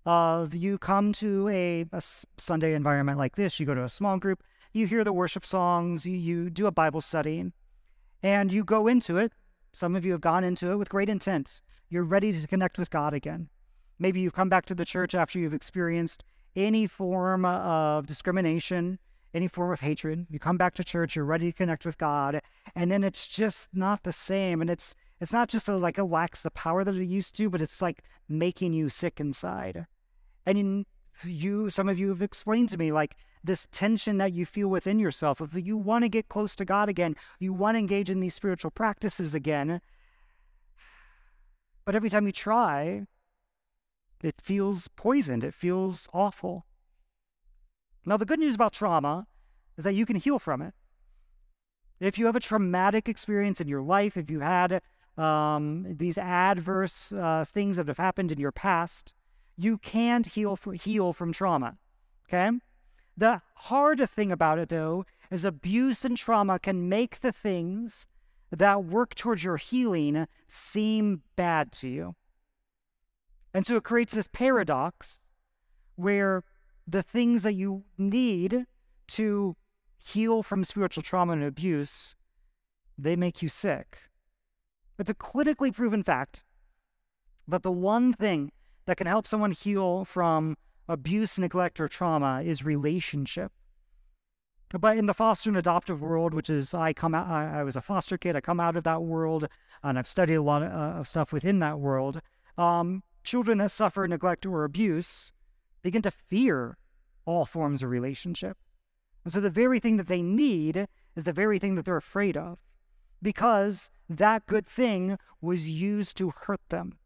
Of 0.06 0.54
you 0.54 0.78
come 0.78 1.12
to 1.14 1.48
a, 1.48 1.86
a 1.92 2.00
Sunday 2.38 2.74
environment 2.74 3.18
like 3.18 3.34
this, 3.34 3.58
you 3.58 3.66
go 3.66 3.74
to 3.74 3.82
a 3.82 3.88
small 3.88 4.16
group, 4.16 4.44
you 4.72 4.86
hear 4.86 5.02
the 5.02 5.12
worship 5.12 5.44
songs, 5.44 6.06
you, 6.06 6.16
you 6.16 6.50
do 6.50 6.68
a 6.68 6.70
Bible 6.70 7.00
study, 7.00 7.50
and 8.22 8.52
you 8.52 8.62
go 8.62 8.86
into 8.86 9.18
it. 9.18 9.32
Some 9.72 9.96
of 9.96 10.04
you 10.04 10.12
have 10.12 10.20
gone 10.20 10.44
into 10.44 10.70
it 10.70 10.76
with 10.76 10.90
great 10.90 11.08
intent. 11.08 11.60
You're 11.88 12.04
ready 12.04 12.32
to 12.32 12.46
connect 12.46 12.78
with 12.78 12.90
God 12.90 13.14
again. 13.14 13.48
Maybe 13.98 14.20
you've 14.20 14.34
come 14.34 14.48
back 14.48 14.66
to 14.66 14.74
the 14.74 14.84
church 14.84 15.14
after 15.14 15.38
you've 15.38 15.54
experienced 15.54 16.24
any 16.54 16.86
form 16.86 17.44
of 17.44 18.06
discrimination, 18.06 18.98
any 19.32 19.48
form 19.48 19.72
of 19.72 19.80
hatred. 19.80 20.26
You 20.28 20.38
come 20.38 20.58
back 20.58 20.74
to 20.74 20.84
church, 20.84 21.16
you're 21.16 21.24
ready 21.24 21.50
to 21.50 21.56
connect 21.56 21.86
with 21.86 21.96
God, 21.96 22.42
and 22.74 22.90
then 22.90 23.02
it's 23.02 23.26
just 23.26 23.68
not 23.72 24.02
the 24.02 24.12
same. 24.12 24.60
And 24.60 24.68
it's 24.68 24.94
it's 25.20 25.32
not 25.32 25.48
just 25.48 25.68
a, 25.68 25.76
like 25.76 25.98
it 25.98 26.04
lacks 26.04 26.42
the 26.42 26.50
power 26.50 26.84
that 26.84 26.96
it 26.96 27.04
used 27.04 27.36
to, 27.36 27.48
but 27.48 27.62
it's 27.62 27.80
like 27.80 28.02
making 28.28 28.72
you 28.72 28.88
sick 28.88 29.20
inside. 29.20 29.86
And 30.44 30.58
in, 30.58 30.86
you, 31.24 31.70
some 31.70 31.88
of 31.88 31.98
you 31.98 32.08
have 32.08 32.22
explained 32.22 32.68
to 32.70 32.78
me 32.78 32.92
like 32.92 33.16
this 33.44 33.66
tension 33.72 34.18
that 34.18 34.32
you 34.32 34.46
feel 34.46 34.68
within 34.68 34.98
yourself. 34.98 35.40
If 35.40 35.54
you 35.54 35.76
want 35.76 36.04
to 36.04 36.08
get 36.08 36.28
close 36.28 36.54
to 36.56 36.64
God 36.64 36.88
again, 36.88 37.16
you 37.38 37.52
want 37.52 37.74
to 37.74 37.80
engage 37.80 38.10
in 38.10 38.20
these 38.20 38.34
spiritual 38.34 38.70
practices 38.70 39.34
again, 39.34 39.80
but 41.84 41.96
every 41.96 42.10
time 42.10 42.26
you 42.26 42.32
try, 42.32 43.06
it 44.22 44.40
feels 44.40 44.88
poisoned. 44.88 45.42
It 45.42 45.54
feels 45.54 46.08
awful. 46.12 46.66
Now, 48.06 48.16
the 48.16 48.24
good 48.24 48.38
news 48.38 48.54
about 48.54 48.72
trauma 48.72 49.26
is 49.76 49.84
that 49.84 49.94
you 49.94 50.06
can 50.06 50.16
heal 50.16 50.38
from 50.38 50.62
it. 50.62 50.74
If 52.00 52.18
you 52.18 52.26
have 52.26 52.36
a 52.36 52.40
traumatic 52.40 53.08
experience 53.08 53.60
in 53.60 53.68
your 53.68 53.82
life, 53.82 54.16
if 54.16 54.30
you 54.30 54.40
had 54.40 54.82
um, 55.16 55.96
these 55.98 56.18
adverse 56.18 57.12
uh, 57.12 57.44
things 57.44 57.76
that 57.76 57.88
have 57.88 57.98
happened 57.98 58.32
in 58.32 58.40
your 58.40 58.52
past, 58.52 59.12
you 59.56 59.78
can't 59.78 60.26
heal, 60.26 60.58
heal 60.74 61.12
from 61.12 61.32
trauma. 61.32 61.76
Okay? 62.28 62.50
The 63.16 63.42
hard 63.54 64.08
thing 64.10 64.32
about 64.32 64.58
it, 64.58 64.68
though, 64.68 65.04
is 65.30 65.44
abuse 65.44 66.04
and 66.04 66.16
trauma 66.16 66.58
can 66.58 66.88
make 66.88 67.20
the 67.20 67.32
things 67.32 68.06
that 68.50 68.84
work 68.84 69.14
towards 69.14 69.44
your 69.44 69.56
healing 69.56 70.26
seem 70.48 71.22
bad 71.36 71.72
to 71.72 71.88
you. 71.88 72.14
And 73.54 73.66
so 73.66 73.76
it 73.76 73.84
creates 73.84 74.14
this 74.14 74.28
paradox 74.32 75.18
where 75.96 76.42
the 76.86 77.02
things 77.02 77.42
that 77.42 77.54
you 77.54 77.84
need 77.96 78.66
to 79.08 79.56
heal 79.98 80.42
from 80.42 80.64
spiritual 80.64 81.02
trauma 81.02 81.34
and 81.34 81.44
abuse, 81.44 82.16
they 82.98 83.14
make 83.14 83.42
you 83.42 83.48
sick. 83.48 83.98
It's 84.98 85.10
a 85.10 85.14
clinically 85.14 85.74
proven 85.74 86.02
fact 86.02 86.42
that 87.48 87.62
the 87.62 87.72
one 87.72 88.12
thing 88.12 88.52
that 88.86 88.96
can 88.96 89.06
help 89.06 89.26
someone 89.26 89.52
heal 89.52 90.04
from 90.04 90.56
abuse, 90.88 91.38
neglect, 91.38 91.80
or 91.80 91.88
trauma 91.88 92.42
is 92.42 92.64
relationship. 92.64 93.52
But 94.78 94.96
in 94.96 95.06
the 95.06 95.14
foster 95.14 95.50
and 95.50 95.56
adoptive 95.56 96.00
world, 96.00 96.32
which 96.32 96.48
is 96.48 96.72
I 96.72 96.92
come 96.92 97.14
out, 97.14 97.26
I, 97.26 97.60
I 97.60 97.62
was 97.62 97.76
a 97.76 97.82
foster 97.82 98.16
kid. 98.16 98.36
I 98.36 98.40
come 98.40 98.58
out 98.58 98.76
of 98.76 98.84
that 98.84 99.02
world, 99.02 99.48
and 99.82 99.98
I've 99.98 100.06
studied 100.06 100.34
a 100.34 100.42
lot 100.42 100.62
of, 100.62 100.72
uh, 100.72 100.98
of 100.98 101.08
stuff 101.08 101.32
within 101.32 101.58
that 101.58 101.78
world. 101.78 102.22
Um, 102.56 103.02
children 103.22 103.58
that 103.58 103.70
suffer 103.70 104.08
neglect 104.08 104.46
or 104.46 104.64
abuse 104.64 105.32
begin 105.82 106.02
to 106.02 106.10
fear 106.10 106.78
all 107.26 107.44
forms 107.44 107.82
of 107.82 107.90
relationship, 107.90 108.56
and 109.24 109.32
so 109.32 109.40
the 109.40 109.50
very 109.50 109.78
thing 109.78 109.96
that 109.98 110.08
they 110.08 110.22
need 110.22 110.88
is 111.14 111.24
the 111.24 111.32
very 111.32 111.58
thing 111.58 111.74
that 111.74 111.84
they're 111.84 111.96
afraid 111.96 112.36
of, 112.36 112.58
because 113.20 113.90
that 114.08 114.46
good 114.46 114.66
thing 114.66 115.18
was 115.40 115.68
used 115.68 116.16
to 116.16 116.30
hurt 116.30 116.62
them. 116.70 116.96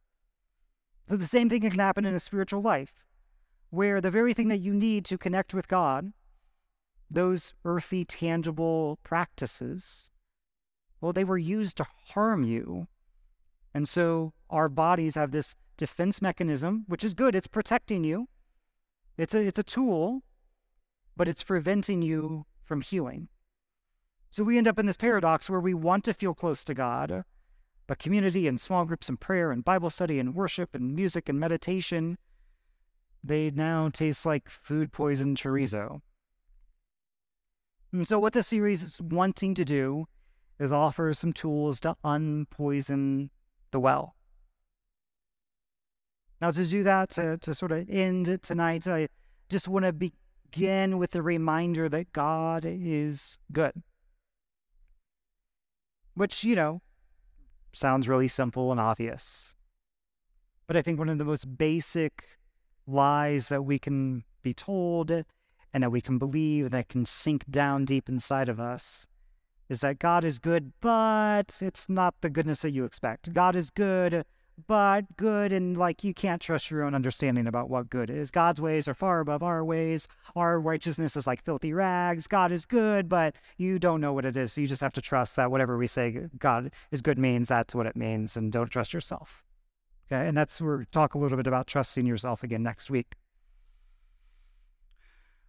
So 1.09 1.17
the 1.17 1.27
same 1.27 1.49
thing 1.49 1.61
can 1.61 1.71
happen 1.71 2.05
in 2.05 2.15
a 2.15 2.21
spiritual 2.21 2.63
life, 2.63 2.93
where 3.71 4.01
the 4.01 4.11
very 4.11 4.35
thing 4.35 4.49
that 4.49 4.59
you 4.59 4.75
need 4.75 5.05
to 5.07 5.19
connect 5.19 5.55
with 5.55 5.69
God 5.69 6.13
those 7.11 7.53
earthy, 7.65 8.05
tangible 8.05 8.99
practices, 9.03 10.11
well, 11.01 11.13
they 11.13 11.25
were 11.25 11.39
used 11.39 11.77
to 11.77 11.87
harm 12.09 12.43
you. 12.43 12.89
And 13.75 13.89
so 13.89 14.33
our 14.51 14.69
bodies 14.69 15.15
have 15.15 15.31
this 15.31 15.55
defense 15.77 16.21
mechanism, 16.23 16.85
which 16.89 17.05
is 17.05 17.15
good. 17.15 17.35
It's 17.35 17.47
protecting 17.47 18.05
you. 18.05 18.29
It's 19.17 19.35
a, 19.35 19.41
it's 19.41 19.59
a 19.59 19.63
tool, 19.63 20.23
but 21.17 21.29
it's 21.29 21.43
preventing 21.43 22.03
you 22.03 22.47
from 22.63 22.81
healing. 22.81 23.29
So 24.31 24.43
we 24.43 24.59
end 24.59 24.69
up 24.69 24.79
in 24.79 24.87
this 24.87 24.97
paradox 24.97 25.49
where 25.49 25.61
we 25.61 25.75
want 25.75 26.05
to 26.05 26.15
feel 26.15 26.35
close 26.35 26.65
to 26.65 26.75
God, 26.75 27.25
but 27.87 27.99
community 27.99 28.49
and 28.49 28.61
small 28.61 28.85
groups 28.85 29.09
and 29.09 29.21
prayer 29.21 29.53
and 29.53 29.65
Bible 29.65 29.91
study 29.91 30.19
and 30.19 30.35
worship 30.35 30.75
and 30.75 30.95
music 30.95 31.29
and 31.29 31.39
meditation, 31.39 32.19
they 33.23 33.51
now 33.51 33.89
taste 33.89 34.27
like 34.27 34.49
food 34.49 34.93
poisoned 34.93 35.37
chorizo. 35.37 36.01
And 37.93 38.07
so, 38.07 38.19
what 38.19 38.33
the 38.33 38.43
series 38.43 38.83
is 38.83 39.01
wanting 39.01 39.55
to 39.55 39.65
do 39.65 40.07
is 40.59 40.73
offer 40.73 41.13
some 41.13 41.33
tools 41.33 41.81
to 41.81 41.95
unpoison 42.05 43.31
the 43.71 43.81
well. 43.81 44.17
Now, 46.41 46.51
to 46.51 46.67
do 46.67 46.83
that, 46.83 47.11
to, 47.11 47.39
to 47.39 47.55
sort 47.55 47.73
of 47.73 47.89
end 47.89 48.41
tonight, 48.43 48.87
I 48.87 49.09
just 49.49 49.69
want 49.69 49.85
to 49.85 49.93
begin 49.93 50.99
with 50.99 51.15
a 51.15 51.23
reminder 51.23 51.89
that 51.89 52.13
God 52.13 52.65
is 52.67 53.39
good. 53.53 53.83
Which, 56.15 56.45
you 56.45 56.57
know, 56.57 56.83
sounds 57.77 58.09
really 58.09 58.29
simple 58.29 58.71
and 58.71 58.81
obvious. 58.81 59.55
But 60.67 60.77
I 60.77 60.83
think 60.83 60.99
one 60.99 61.09
of 61.09 61.19
the 61.19 61.25
most 61.25 61.59
basic 61.59 62.25
lies 62.87 63.49
that 63.49 63.65
we 63.65 63.79
can 63.79 64.25
be 64.43 64.55
told 64.55 65.11
and 65.11 65.83
that 65.83 65.91
we 65.91 66.01
can 66.01 66.19
believe 66.19 66.67
and 66.67 66.75
that 66.75 66.89
can 66.89 67.05
sink 67.05 67.45
down 67.51 67.85
deep 67.85 68.09
inside 68.09 68.49
of 68.49 68.59
us 68.59 69.07
is 69.69 69.81
that 69.81 69.99
God 69.99 70.25
is 70.25 70.39
good, 70.39 70.73
but 70.81 71.59
it's 71.61 71.89
not 71.89 72.15
the 72.21 72.31
goodness 72.31 72.63
that 72.63 72.71
you 72.71 72.85
expect. 72.85 73.33
God 73.33 73.57
is 73.57 73.71
good, 73.71 74.25
but 74.67 75.17
good, 75.17 75.53
and 75.53 75.77
like 75.77 76.03
you 76.03 76.15
can't 76.15 76.41
trust 76.41 76.71
your 76.71 76.83
own 76.83 76.95
understanding 76.95 77.47
about 77.47 77.69
what 77.69 77.91
good 77.91 78.09
is. 78.09 78.31
God's 78.31 78.61
ways 78.61 78.89
are 78.89 78.95
far 78.95 79.21
above 79.21 79.43
our 79.43 79.65
ways. 79.65 80.09
Our 80.35 80.59
righteousness 80.59 81.17
is 81.17 81.27
like 81.27 81.43
filthy 81.43 81.73
rags. 81.73 82.27
God 82.27 82.53
is 82.53 82.65
good, 82.65 83.09
but 83.09 83.37
you 83.59 83.79
don't 83.79 84.01
know 84.01 84.13
what 84.13 84.25
it 84.25 84.37
is. 84.37 84.55
So 84.55 84.63
you 84.63 84.67
just 84.67 84.81
have 84.81 84.95
to 84.95 85.03
trust 85.03 85.37
that 85.37 85.51
whatever 85.51 85.77
we 85.77 85.87
say 85.87 86.27
God 86.39 86.71
is 86.91 87.03
good 87.03 87.19
means, 87.19 87.49
that's 87.49 87.75
what 87.75 87.87
it 87.87 87.97
means, 87.97 88.37
and 88.37 88.51
don't 88.51 88.71
trust 88.71 88.95
yourself. 88.95 89.45
Okay, 90.11 90.27
and 90.27 90.37
that's 90.37 90.61
where 90.61 90.79
we 90.79 90.85
talk 90.87 91.15
a 91.15 91.19
little 91.19 91.37
bit 91.37 91.47
about 91.47 91.67
trusting 91.67 92.07
yourself 92.07 92.43
again 92.43 92.63
next 92.63 92.91
week. 92.91 93.15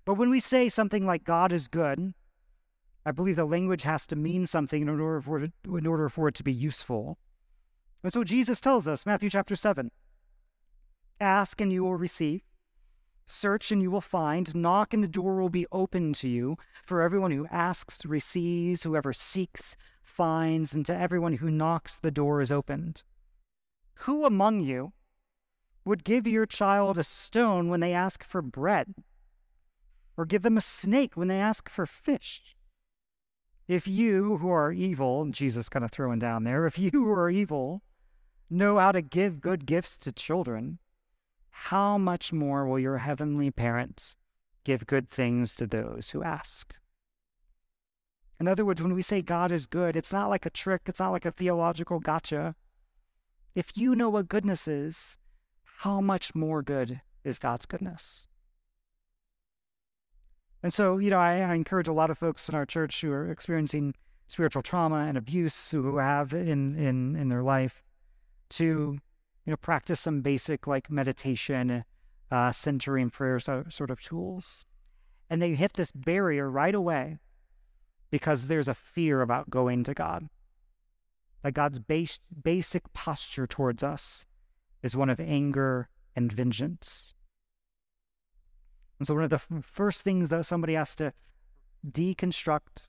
But 0.03 0.15
when 0.15 0.29
we 0.29 0.39
say 0.39 0.69
something 0.69 1.05
like 1.05 1.23
God 1.23 1.53
is 1.53 1.67
good, 1.67 2.13
I 3.05 3.11
believe 3.11 3.35
the 3.35 3.45
language 3.45 3.83
has 3.83 4.07
to 4.07 4.15
mean 4.15 4.45
something 4.45 4.81
in 4.81 4.89
order 4.89 5.21
for 5.21 5.43
it, 5.43 5.51
in 5.65 5.85
order 5.85 6.09
for 6.09 6.27
it 6.27 6.35
to 6.35 6.43
be 6.43 6.51
useful. 6.51 7.17
And 8.03 8.13
so 8.13 8.23
Jesus 8.23 8.61
tells 8.61 8.87
us, 8.87 9.05
Matthew 9.05 9.29
chapter 9.29 9.55
7 9.55 9.91
Ask 11.19 11.59
and 11.59 11.73
you 11.73 11.83
will 11.83 11.95
receive, 11.95 12.41
search 13.25 13.71
and 13.71 13.81
you 13.81 13.89
will 13.89 14.01
find, 14.01 14.53
knock 14.55 14.93
and 14.93 15.03
the 15.03 15.07
door 15.07 15.41
will 15.41 15.49
be 15.49 15.65
opened 15.71 16.15
to 16.15 16.29
you. 16.29 16.57
For 16.85 17.01
everyone 17.01 17.31
who 17.31 17.47
asks 17.47 18.05
receives, 18.05 18.83
whoever 18.83 19.13
seeks 19.13 19.75
finds, 20.03 20.73
and 20.73 20.85
to 20.85 20.95
everyone 20.95 21.33
who 21.33 21.49
knocks 21.49 21.97
the 21.97 22.11
door 22.11 22.41
is 22.41 22.51
opened. 22.51 23.03
Who 24.01 24.25
among 24.25 24.61
you 24.61 24.93
would 25.85 26.03
give 26.03 26.27
your 26.27 26.45
child 26.45 26.97
a 26.97 27.03
stone 27.03 27.69
when 27.69 27.79
they 27.79 27.93
ask 27.93 28.23
for 28.23 28.41
bread? 28.41 28.93
or 30.17 30.25
give 30.25 30.41
them 30.41 30.57
a 30.57 30.61
snake 30.61 31.15
when 31.15 31.27
they 31.27 31.39
ask 31.39 31.69
for 31.69 31.85
fish? 31.85 32.55
If 33.67 33.87
you 33.87 34.37
who 34.37 34.49
are 34.49 34.71
evil, 34.71 35.27
Jesus 35.29 35.69
kind 35.69 35.85
of 35.85 35.91
throwing 35.91 36.19
down 36.19 36.43
there, 36.43 36.65
if 36.65 36.79
you 36.79 36.89
who 36.91 37.11
are 37.11 37.29
evil 37.29 37.83
know 38.49 38.77
how 38.77 38.91
to 38.91 39.01
give 39.01 39.41
good 39.41 39.65
gifts 39.65 39.97
to 39.97 40.11
children, 40.11 40.79
how 41.49 41.97
much 41.97 42.31
more 42.31 42.67
will 42.67 42.79
your 42.79 42.99
heavenly 42.99 43.51
parents 43.51 44.15
give 44.63 44.85
good 44.85 45.09
things 45.09 45.55
to 45.55 45.67
those 45.67 46.11
who 46.11 46.23
ask? 46.23 46.75
In 48.39 48.47
other 48.47 48.63
words, 48.63 48.81
when 48.81 48.93
we 48.93 49.01
say 49.01 49.21
God 49.21 49.51
is 49.51 49.65
good, 49.65 49.95
it's 49.95 50.13
not 50.13 50.29
like 50.29 50.45
a 50.45 50.51
trick, 50.51 50.83
it's 50.85 50.99
not 50.99 51.11
like 51.11 51.25
a 51.25 51.31
theological 51.31 51.99
gotcha. 51.99 52.55
If 53.55 53.75
you 53.75 53.95
know 53.95 54.09
what 54.09 54.29
goodness 54.29 54.67
is, 54.67 55.17
how 55.79 55.99
much 56.01 56.35
more 56.35 56.61
good 56.61 57.01
is 57.23 57.39
God's 57.39 57.65
goodness? 57.65 58.27
And 60.61 60.73
so, 60.73 60.97
you 60.97 61.09
know, 61.09 61.19
I, 61.19 61.39
I, 61.39 61.53
encourage 61.53 61.87
a 61.87 61.93
lot 61.93 62.09
of 62.09 62.17
folks 62.17 62.49
in 62.49 62.55
our 62.55 62.65
church 62.65 63.01
who 63.01 63.11
are 63.11 63.31
experiencing 63.31 63.93
spiritual 64.27 64.61
trauma 64.61 65.05
and 65.07 65.17
abuse 65.17 65.71
who 65.71 65.97
have 65.97 66.33
in 66.33 66.75
in 66.75 67.15
in 67.15 67.29
their 67.29 67.43
life 67.43 67.83
to, 68.49 68.99
you 69.45 69.51
know, 69.51 69.57
practice 69.57 69.99
some 69.99 70.21
basic 70.21 70.67
like 70.67 70.89
meditation, 70.89 71.83
uh, 72.31 72.51
centering 72.51 73.09
prayer 73.09 73.39
so, 73.39 73.65
sort 73.69 73.91
of 73.91 74.01
tools. 74.01 74.65
And 75.29 75.41
they 75.41 75.55
hit 75.55 75.73
this 75.73 75.91
barrier 75.91 76.49
right 76.49 76.75
away 76.75 77.17
because 78.09 78.47
there's 78.47 78.67
a 78.67 78.73
fear 78.73 79.21
about 79.21 79.49
going 79.49 79.83
to 79.83 79.93
God. 79.93 80.29
That 81.43 81.53
God's 81.53 81.79
base, 81.79 82.19
basic 82.43 82.91
posture 82.93 83.47
towards 83.47 83.83
us 83.83 84.25
is 84.81 84.95
one 84.95 85.09
of 85.09 85.19
anger 85.19 85.89
and 86.15 86.31
vengeance. 86.31 87.13
And 88.99 89.07
so, 89.07 89.13
one 89.13 89.23
of 89.23 89.29
the 89.29 89.61
first 89.61 90.01
things 90.01 90.29
that 90.29 90.45
somebody 90.45 90.73
has 90.73 90.95
to 90.95 91.13
deconstruct 91.87 92.87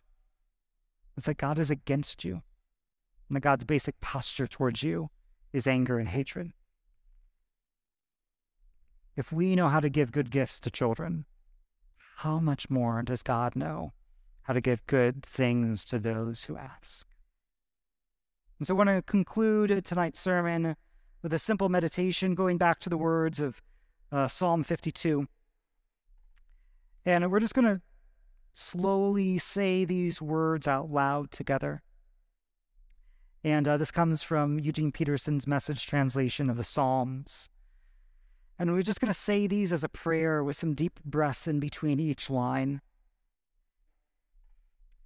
is 1.17 1.25
that 1.25 1.37
God 1.37 1.59
is 1.59 1.71
against 1.71 2.25
you, 2.25 2.43
and 3.29 3.37
that 3.37 3.41
God's 3.41 3.65
basic 3.65 4.01
posture 4.01 4.47
towards 4.47 4.83
you 4.83 5.11
is 5.53 5.67
anger 5.67 5.99
and 5.99 6.09
hatred. 6.09 6.53
If 9.17 9.33
we 9.33 9.57
know 9.57 9.69
how 9.69 9.81
to 9.81 9.89
give 9.89 10.13
good 10.13 10.31
gifts 10.31 10.61
to 10.61 10.71
children, 10.71 11.25
how 12.19 12.39
much 12.39 12.71
more 12.71 13.03
does 13.03 13.23
God 13.23 13.57
know 13.57 13.93
how 14.43 14.53
to 14.53 14.61
give 14.61 14.87
good 14.87 15.25
things 15.25 15.85
to 15.87 15.99
those 15.99 16.45
who 16.45 16.57
ask? 16.57 17.07
And 18.59 18.67
so 18.67 18.75
I 18.75 18.77
want 18.77 18.91
to 18.91 19.03
conclude 19.03 19.85
tonight's 19.85 20.21
sermon 20.21 20.77
with 21.23 21.33
a 21.33 21.39
simple 21.39 21.69
meditation 21.69 22.35
going 22.35 22.59
back 22.59 22.81
to 22.81 22.89
the 22.89 22.99
words 22.99 23.41
of 23.41 23.61
uh, 24.11 24.29
Psalm 24.29 24.65
52. 24.65 25.27
And 27.05 27.31
we're 27.31 27.41
just 27.41 27.55
going 27.55 27.67
to 27.67 27.81
slowly 28.53 29.39
say 29.39 29.85
these 29.85 30.21
words 30.21 30.67
out 30.67 30.91
loud 30.91 31.31
together. 31.31 31.83
And 33.45 33.69
uh, 33.69 33.77
this 33.77 33.91
comes 33.91 34.23
from 34.23 34.59
Eugene 34.59 34.93
Peterson's 34.93 35.47
message 35.47 35.87
translation 35.87 36.51
of 36.51 36.57
the 36.57 36.65
Psalms. 36.65 37.49
And 38.59 38.73
we're 38.73 38.83
just 38.83 39.01
going 39.01 39.13
to 39.13 39.19
say 39.19 39.47
these 39.47 39.73
as 39.73 39.85
a 39.85 39.89
prayer 39.89 40.43
with 40.43 40.57
some 40.57 40.75
deep 40.75 40.99
breaths 41.05 41.47
in 41.47 41.61
between 41.61 42.01
each 42.01 42.29
line. 42.29 42.81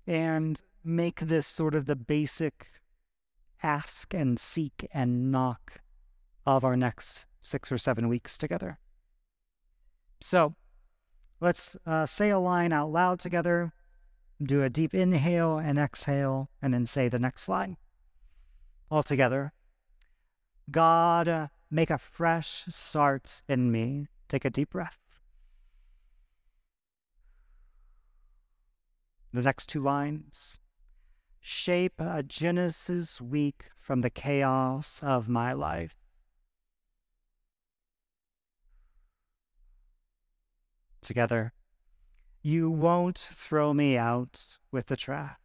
And 0.06 0.60
make 0.82 1.20
this 1.20 1.46
sort 1.46 1.74
of 1.74 1.86
the 1.86 1.96
basic 1.96 2.68
ask 3.62 4.14
and 4.14 4.38
seek 4.38 4.88
and 4.92 5.30
knock 5.30 5.80
of 6.44 6.64
our 6.64 6.76
next 6.76 7.26
six 7.40 7.70
or 7.70 7.78
seven 7.78 8.08
weeks 8.08 8.36
together. 8.38 8.78
So 10.20 10.54
let's 11.40 11.76
uh, 11.86 12.06
say 12.06 12.30
a 12.30 12.38
line 12.38 12.72
out 12.72 12.90
loud 12.90 13.20
together, 13.20 13.72
do 14.42 14.62
a 14.62 14.70
deep 14.70 14.94
inhale 14.94 15.58
and 15.58 15.78
exhale, 15.78 16.48
and 16.60 16.72
then 16.72 16.86
say 16.86 17.08
the 17.08 17.18
next 17.18 17.48
line. 17.48 17.76
All 18.92 19.02
together. 19.02 19.54
God, 20.70 21.26
uh, 21.26 21.48
make 21.70 21.88
a 21.88 21.96
fresh 21.96 22.64
start 22.68 23.42
in 23.48 23.72
me. 23.72 24.08
Take 24.28 24.44
a 24.44 24.50
deep 24.50 24.68
breath. 24.68 24.98
The 29.32 29.40
next 29.40 29.70
two 29.70 29.80
lines 29.80 30.60
shape 31.40 31.98
a 32.00 32.22
Genesis 32.22 33.18
week 33.18 33.70
from 33.80 34.02
the 34.02 34.10
chaos 34.10 35.00
of 35.02 35.26
my 35.26 35.54
life. 35.54 35.96
Together, 41.00 41.54
you 42.42 42.70
won't 42.70 43.16
throw 43.32 43.72
me 43.72 43.96
out 43.96 44.58
with 44.70 44.88
the 44.88 44.96
trash. 44.96 45.41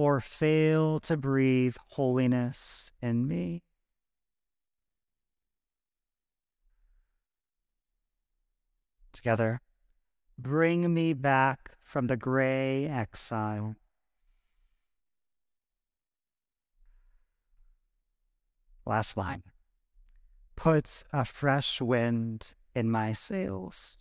Or 0.00 0.18
fail 0.18 0.98
to 1.00 1.18
breathe 1.18 1.76
holiness 1.88 2.90
in 3.02 3.28
me. 3.28 3.64
together. 9.12 9.60
Bring 10.38 10.94
me 10.94 11.12
back 11.12 11.76
from 11.82 12.06
the 12.06 12.16
gray 12.16 12.86
exile. 12.86 13.76
Last 18.86 19.18
line. 19.18 19.42
Put 20.56 21.04
a 21.12 21.26
fresh 21.26 21.82
wind 21.82 22.54
in 22.74 22.90
my 22.90 23.12
sails. 23.12 23.98